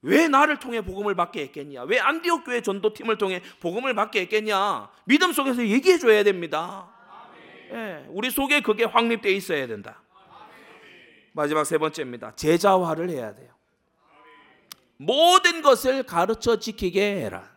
[0.00, 1.82] 왜 나를 통해 복음을 받게 했겠냐?
[1.82, 4.88] 왜 안디옥 교회 전도팀을 통해 복음을 받게 했겠냐?
[5.04, 6.88] 믿음 속에서 얘기해 줘야 됩니다.
[7.72, 10.02] 예, 우리 속에 그게 확립되어 있어야 된다.
[11.32, 12.34] 마지막 세 번째입니다.
[12.34, 13.52] 제자화를 해야 돼요.
[14.96, 17.48] 모든 것을 가르쳐 지키게 해라.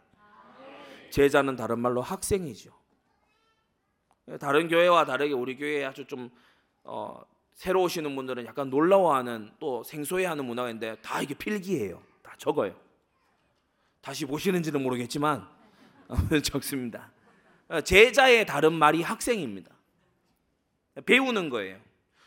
[1.10, 2.72] 제자는 다른 말로 학생이죠.
[4.40, 6.30] 다른 교회와 다르게 우리 교회에 아주 좀
[6.84, 7.22] 어,
[7.54, 12.02] 새로 오시는 분들은 약간 놀라워하는 또 생소해하는 문화가 있는데 다 이게 필기예요.
[12.22, 12.76] 다 적어요.
[14.02, 15.48] 다시 보시는지는 모르겠지만
[16.44, 17.12] 적습니다.
[17.84, 19.73] 제자의 다른 말이 학생입니다.
[21.06, 21.78] 배우는 거예요.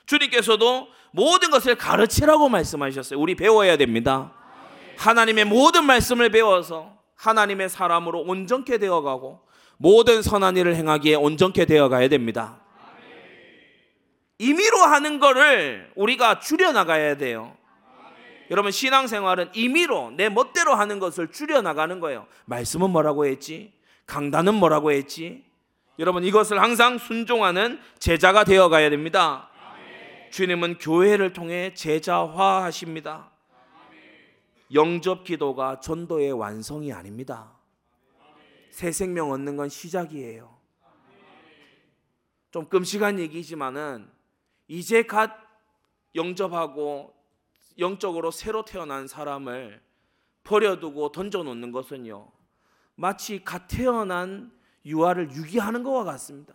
[0.07, 3.19] 주님께서도 모든 것을 가르치라고 말씀하셨어요.
[3.19, 4.33] 우리 배워야 됩니다.
[4.97, 9.41] 하나님의 모든 말씀을 배워서 하나님의 사람으로 온전케 되어가고
[9.79, 12.61] 모든 선한 일을 행하기에 온전케 되어가야 됩니다.
[14.39, 17.57] 임의로 하는 거를 우리가 줄여 나가야 돼요.
[18.51, 22.27] 여러분 신앙생활은 임의로 내 멋대로 하는 것을 줄여 나가는 거예요.
[22.45, 23.73] 말씀은 뭐라고 했지?
[24.07, 25.46] 강단은 뭐라고 했지?
[25.99, 29.51] 여러분 이것을 항상 순종하는 제자가 되어 가야 됩니다.
[30.31, 33.31] 주님은 교회를 통해 제자화 하십니다.
[34.75, 37.53] 영접 기도가 전도의 완성이 아닙니다.
[38.71, 40.55] 새 생명 얻는 건 시작이에요.
[42.51, 44.11] 좀 끔찍한 얘기지만은
[44.69, 45.31] 이제 갓
[46.15, 47.15] 영접하고
[47.79, 49.81] 영적으로 새로 태어난 사람을
[50.43, 52.31] 버려두고 던져놓는 것은요,
[52.97, 54.56] 마치 갓 태어난
[54.87, 56.55] 유아를 유기하는 것과 같습니다.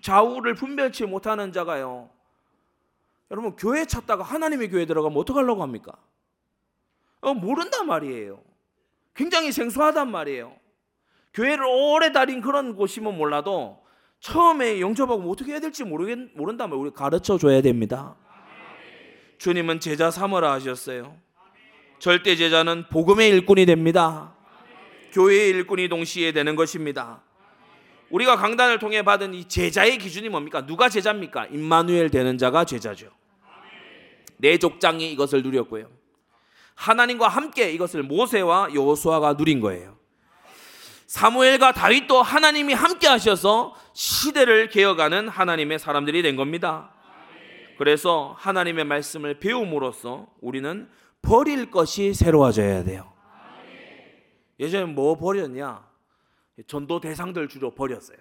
[0.00, 2.10] 좌우를 분별치 못하는 자가요,
[3.30, 5.92] 여러분 교회 찾다가 하나님의 교회 들어가면 어떡하려고 합니까?
[7.20, 8.42] 어, 모른단 말이에요.
[9.14, 10.56] 굉장히 생소하단 말이에요.
[11.34, 13.84] 교회를 오래 다닌 그런 곳이면 몰라도
[14.20, 18.16] 처음에 영접하고 뭐 어떻게 해야 될지 모르겠, 모른다면 우리 가르쳐 줘야 됩니다.
[19.38, 21.16] 주님은 제자 삼으라 하셨어요.
[21.98, 24.34] 절대 제자는 복음의 일꾼이 됩니다.
[25.12, 27.22] 교회의 일꾼이 동시에 되는 것입니다.
[28.10, 30.66] 우리가 강단을 통해 받은 이 제자의 기준이 뭡니까?
[30.66, 31.46] 누가 제자입니까?
[31.46, 33.10] 임마누엘 되는 자가 제자죠.
[34.36, 35.88] 내 족장이 이것을 누렸고요.
[36.74, 39.96] 하나님과 함께 이것을 모세와 여호수아가 누린 거예요.
[41.06, 46.92] 사무엘과 다윗도 하나님이 함께 하셔서 시대를 개혁하는 하나님의 사람들이 된 겁니다.
[47.76, 50.88] 그래서 하나님의 말씀을 배움으로써 우리는
[51.22, 53.12] 버릴 것이 새로워져야 돼요.
[54.60, 55.84] 예전에 뭐 버렸냐?
[56.66, 58.18] 전도 대상들 주로 버렸어요.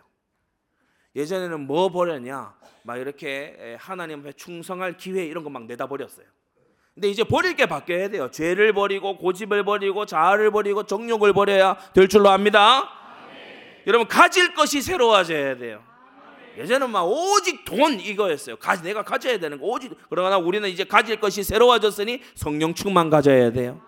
[1.16, 2.56] 예전에는 뭐 버렸냐?
[2.84, 6.26] 막 이렇게 하나님 앞에 충성할 기회 이런 거 막 내다 버렸어요.
[6.94, 8.32] 근데 이제 버릴 게 바뀌어야 돼요.
[8.32, 12.90] 죄를 버리고 고집을 버리고 자아를 버리고 정욕을 버려야 될 줄로 압니다.
[13.88, 15.84] 여러분 가질 것이 새로워져야 돼요.
[16.58, 18.58] 예전은 막 오직 돈 이거였어요.
[18.58, 23.52] 가지 내가 가져야 되는 거 오직 그러나 우리는 이제 가질 것이 새로워졌으니 성령 충만 가져야
[23.52, 23.82] 돼요.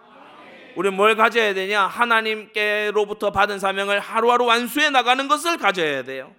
[0.76, 1.86] 우리는 뭘 가져야 되냐?
[1.88, 6.34] 하나님께로부터 받은 사명을 하루하루 완수해 나가는 것을 가져야 돼요.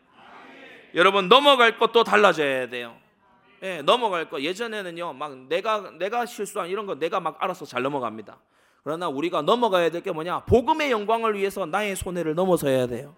[0.95, 2.97] 여러분 넘어갈 것도 달라져야 돼요.
[3.63, 8.37] 예, 넘어갈 거 예전에는요 막 내가 내가 실수한 이런 거 내가 막 알아서 잘 넘어갑니다.
[8.83, 10.41] 그러나 우리가 넘어가야 될 게 뭐냐?
[10.41, 13.15] 복음의 영광을 위해서 나의 손해를 넘어서야 돼요.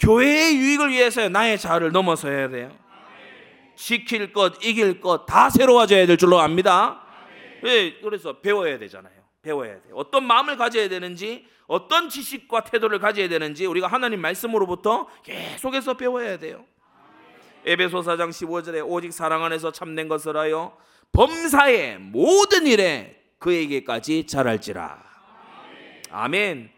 [0.00, 2.70] 교회의 유익을 위해서 나의 자아를 넘어서야 돼요.
[3.76, 7.00] 지킬 것, 이길 것 다 새로워져야 될 줄로 압니다.
[7.64, 9.19] 예, 그래서 배워야 되잖아요.
[9.42, 9.94] 배워야 돼요.
[9.94, 16.64] 어떤 마음을 가져야 되는지, 어떤 지식과 태도를 가져야 되는지 우리가 하나님 말씀으로부터 계속해서 배워야 돼요.
[17.64, 20.76] 에베소 4장 15절에 오직 사랑 안에서 참된 것을 하여
[21.12, 25.02] 범사의 모든 일에 그에게까지 잘할지라.
[26.10, 26.70] 아멘.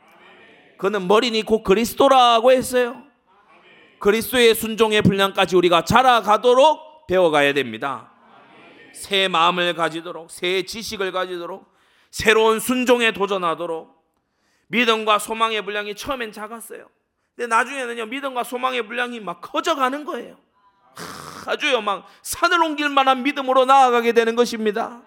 [0.77, 3.03] 그는 머리니 곧 그리스도라고 했어요.
[3.99, 8.11] 그리스도의 순종의 분량까지 우리가 자라가도록 배워가야 됩니다.
[8.93, 11.72] 새 마음을 가지도록, 새 지식을 가지도록,
[12.13, 13.91] 새로운 순종에 도전하도록
[14.69, 16.89] 믿음과 소망의 분량이 처음엔 작았어요.
[17.35, 20.37] 근데 나중에는요 믿음과 소망의 분량이 막 커져가는 거예요.
[21.47, 25.03] 아주요 막 산을 옮길 만한 믿음으로 나아가게 되는 것입니다.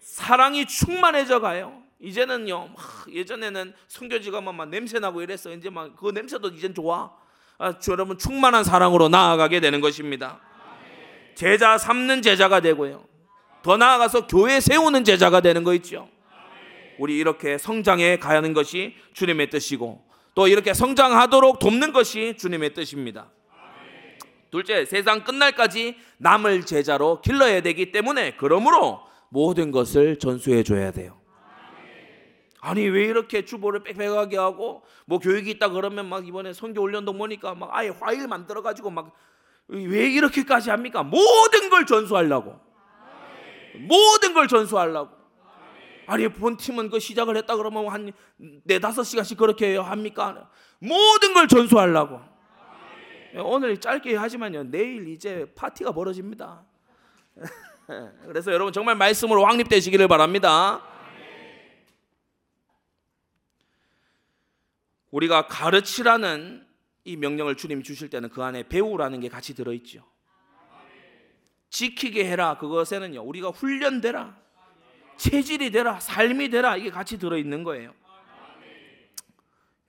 [0.00, 1.82] 사랑이 충만해져 가요.
[2.00, 2.74] 이제는요
[3.10, 5.50] 예전에는 성교지가 막 냄새 나고 이랬어.
[5.52, 7.12] 이제 막 그 냄새도 이젠 좋아.
[7.58, 10.40] 아, 여러분 충만한 사랑으로 나아가게 되는 것입니다.
[11.34, 13.11] 제자 삼는 제자가 되고요.
[13.62, 16.08] 더 나아가서 교회 세우는 제자가 되는 거 있죠.
[16.98, 20.04] 우리 이렇게 성장해 가는 것이 주님의 뜻이고
[20.34, 23.30] 또 이렇게 성장하도록 돕는 것이 주님의 뜻입니다.
[24.50, 29.00] 둘째, 세상 끝날까지 남을 제자로 길러야 되기 때문에 그러므로
[29.30, 31.18] 모든 것을 전수해 줘야 돼요.
[32.60, 37.54] 아니 왜 이렇게 주보를 빽빽하게 하고 뭐 교육이 있다 그러면 막 이번에 선교 훈련도 보니까
[37.54, 39.12] 막 아예 화일 만들어 가지고 막
[39.68, 41.02] 왜 이렇게까지 합니까?
[41.02, 42.60] 모든 걸 전수하려고.
[43.78, 45.22] 모든 걸 전수하려고.
[46.06, 48.12] 아니 본 팀은 그 시작을 했다 그러면 한
[48.64, 50.50] 네 다섯 시간씩 그렇게 합니까?
[50.80, 52.20] 모든 걸 전수하려고.
[53.44, 56.64] 오늘 짧게 하지만요 내일 이제 파티가 벌어집니다.
[58.26, 60.82] 그래서 여러분 정말 말씀으로 확립되시기를 바랍니다.
[65.10, 66.66] 우리가 가르치라는
[67.04, 70.04] 이 명령을 주님이 주실 때는 그 안에 배우라는 게 같이 들어있죠.
[71.72, 74.38] 지키게 해라 그것에는요 우리가 훈련되라
[75.16, 77.94] 체질이 되라 삶이 되라 이게 같이 들어 있는 거예요.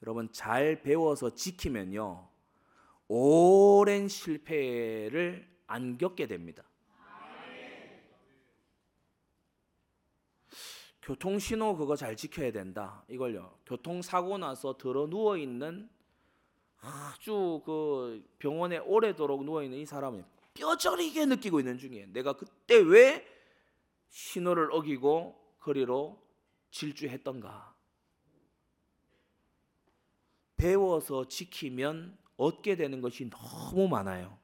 [0.01, 2.29] 여러분 잘 배워서 지키면요
[3.09, 6.63] 오랜 실패를 안 겪게 됩니다.
[11.01, 13.03] 교통 신호 그거 잘 지켜야 된다.
[13.09, 13.59] 이걸요.
[13.65, 15.89] 교통 사고 나서 들어 누워 있는
[16.79, 22.07] 아주 그 병원에 오래도록 누워 있는 이 사람은 뼈저리게 느끼고 있는 중이에요.
[22.13, 23.25] 내가 그때 왜
[24.09, 26.21] 신호를 어기고 거리로
[26.71, 27.73] 질주했던가?
[30.55, 34.37] 배워서 지키면 얻게 되는 것이 너무 많아요.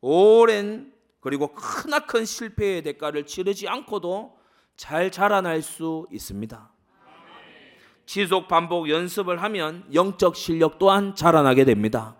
[0.00, 4.36] 오랜 그리고 크나큰 실패의 대가를 치르지 않고도
[4.76, 6.72] 잘 자라날 수 있습니다.
[8.06, 12.16] 지속 반복 연습을 하면 영적 실력 또한 자라나게 됩니다.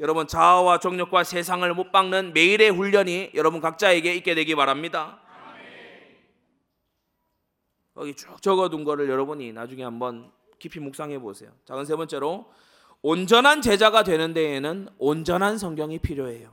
[0.00, 5.20] 여러분 자아와 정력과 세상을 못 박는 매일의 훈련이 여러분 각자에게 있게 되기 바랍니다.
[7.96, 11.52] 여기 쭉 적어둔 거를 여러분이 나중에 한번 깊이 묵상해 보세요.
[11.64, 12.50] 작은 세 번째로
[13.02, 16.52] 온전한 제자가 되는 데에는 온전한 성경이 필요해요.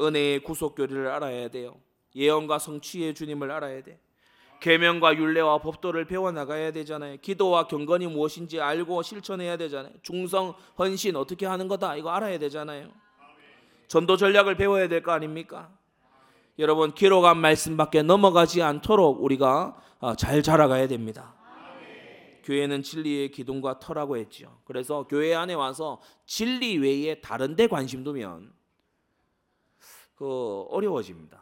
[0.00, 1.80] 은혜의 구속 교리를 알아야 돼요.
[2.14, 3.98] 예언과 성취의 주님을 알아야 돼.
[4.62, 7.16] 계명과 율례와 법도를 배워 나가야 되잖아요.
[7.20, 9.92] 기도와 경건이 무엇인지 알고 실천해야 되잖아요.
[10.02, 12.88] 중성, 헌신 어떻게 하는 거다 이거 알아야 되잖아요.
[13.88, 15.68] 전도 전략을 배워야 될 거 아닙니까?
[16.60, 21.34] 여러분 기록한 말씀밖에 넘어가지 않도록 우리가 어, 잘 자라가야 됩니다.
[22.44, 24.60] 교회는 진리의 기둥과 터라고 했죠.
[24.64, 28.52] 그래서 교회 안에 와서 진리 외에 다른 데 관심 두면
[30.14, 31.41] 그 어려워집니다.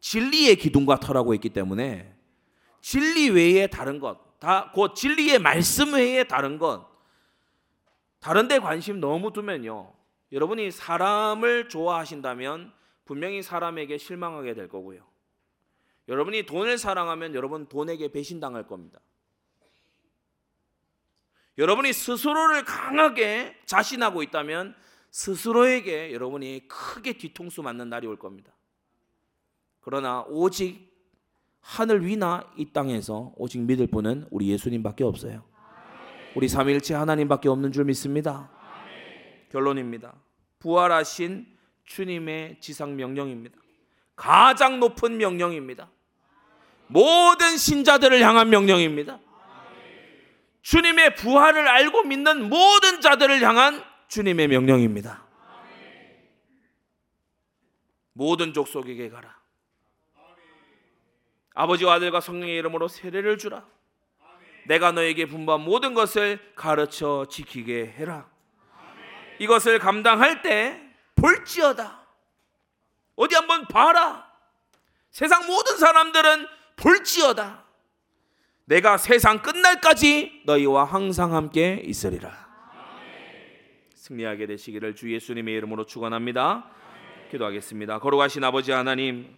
[0.00, 2.14] 진리의 기둥과 터라고 했기 때문에
[2.80, 6.88] 진리 외에 다른 것, 다곧 진리의 말씀 외에 다른 것,
[8.18, 9.92] 다른 데 관심 너무 두면요.
[10.32, 12.72] 여러분이 사람을 좋아하신다면
[13.04, 15.04] 분명히 사람에게 실망하게 될 거고요.
[16.08, 19.00] 여러분이 돈을 사랑하면 여러분 돈에게 배신당할 겁니다.
[21.58, 24.74] 여러분이 스스로를 강하게 자신하고 있다면
[25.10, 28.52] 스스로에게 여러분이 크게 뒤통수 맞는 날이 올 겁니다.
[29.80, 30.90] 그러나 오직
[31.60, 35.44] 하늘 위나 이 땅에서 오직 믿을 분은 우리 예수님밖에 없어요.
[36.34, 38.50] 우리 삼일체 하나님밖에 없는 줄 믿습니다.
[39.50, 40.14] 결론입니다.
[40.58, 41.46] 부활하신
[41.84, 43.58] 주님의 지상 명령입니다.
[44.14, 45.90] 가장 높은 명령입니다.
[46.86, 49.18] 모든 신자들을 향한 명령입니다.
[50.62, 55.24] 주님의 부활을 알고 믿는 모든 자들을 향한 주님의 명령입니다.
[58.12, 59.39] 모든 족속에게 가라.
[61.54, 63.64] 아버지와 아들과 성령의 이름으로 세례를 주라.
[64.66, 68.28] 내가 너에게 분부한 모든 것을 가르쳐 지키게 해라.
[69.38, 70.80] 이것을 감당할 때
[71.16, 72.06] 볼지어다.
[73.16, 74.30] 어디 한번 봐라.
[75.10, 76.46] 세상 모든 사람들은
[76.76, 77.64] 볼지어다.
[78.66, 82.48] 내가 세상 끝날까지 너희와 항상 함께 있으리라.
[83.94, 86.70] 승리하게 되시기를 주 예수님의 이름으로 축원합니다.
[87.30, 87.98] 기도하겠습니다.
[87.98, 89.36] 거룩하신 아버지 하나님,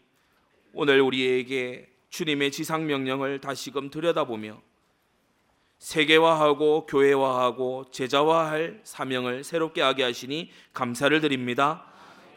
[0.72, 4.60] 오늘 우리에게 주님의 지상 명령을 다시금 들여다보며
[5.78, 11.86] 세계화하고 교회화하고 제자화할 사명을 새롭게 하게 하시니 감사를 드립니다.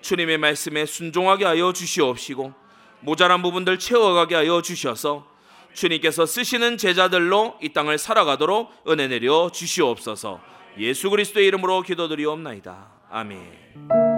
[0.01, 2.53] 주님의 말씀에 순종하게 하여 주시옵시고
[3.01, 5.27] 모자란 부분들 채워가게 하여 주셔서
[5.73, 10.39] 주님께서 쓰시는 제자들로 이 땅을 살아가도록 은혜 내려 주시옵소서.
[10.79, 12.91] 예수 그리스도의 이름으로 기도드리옵나이다.
[13.09, 14.14] 아멘.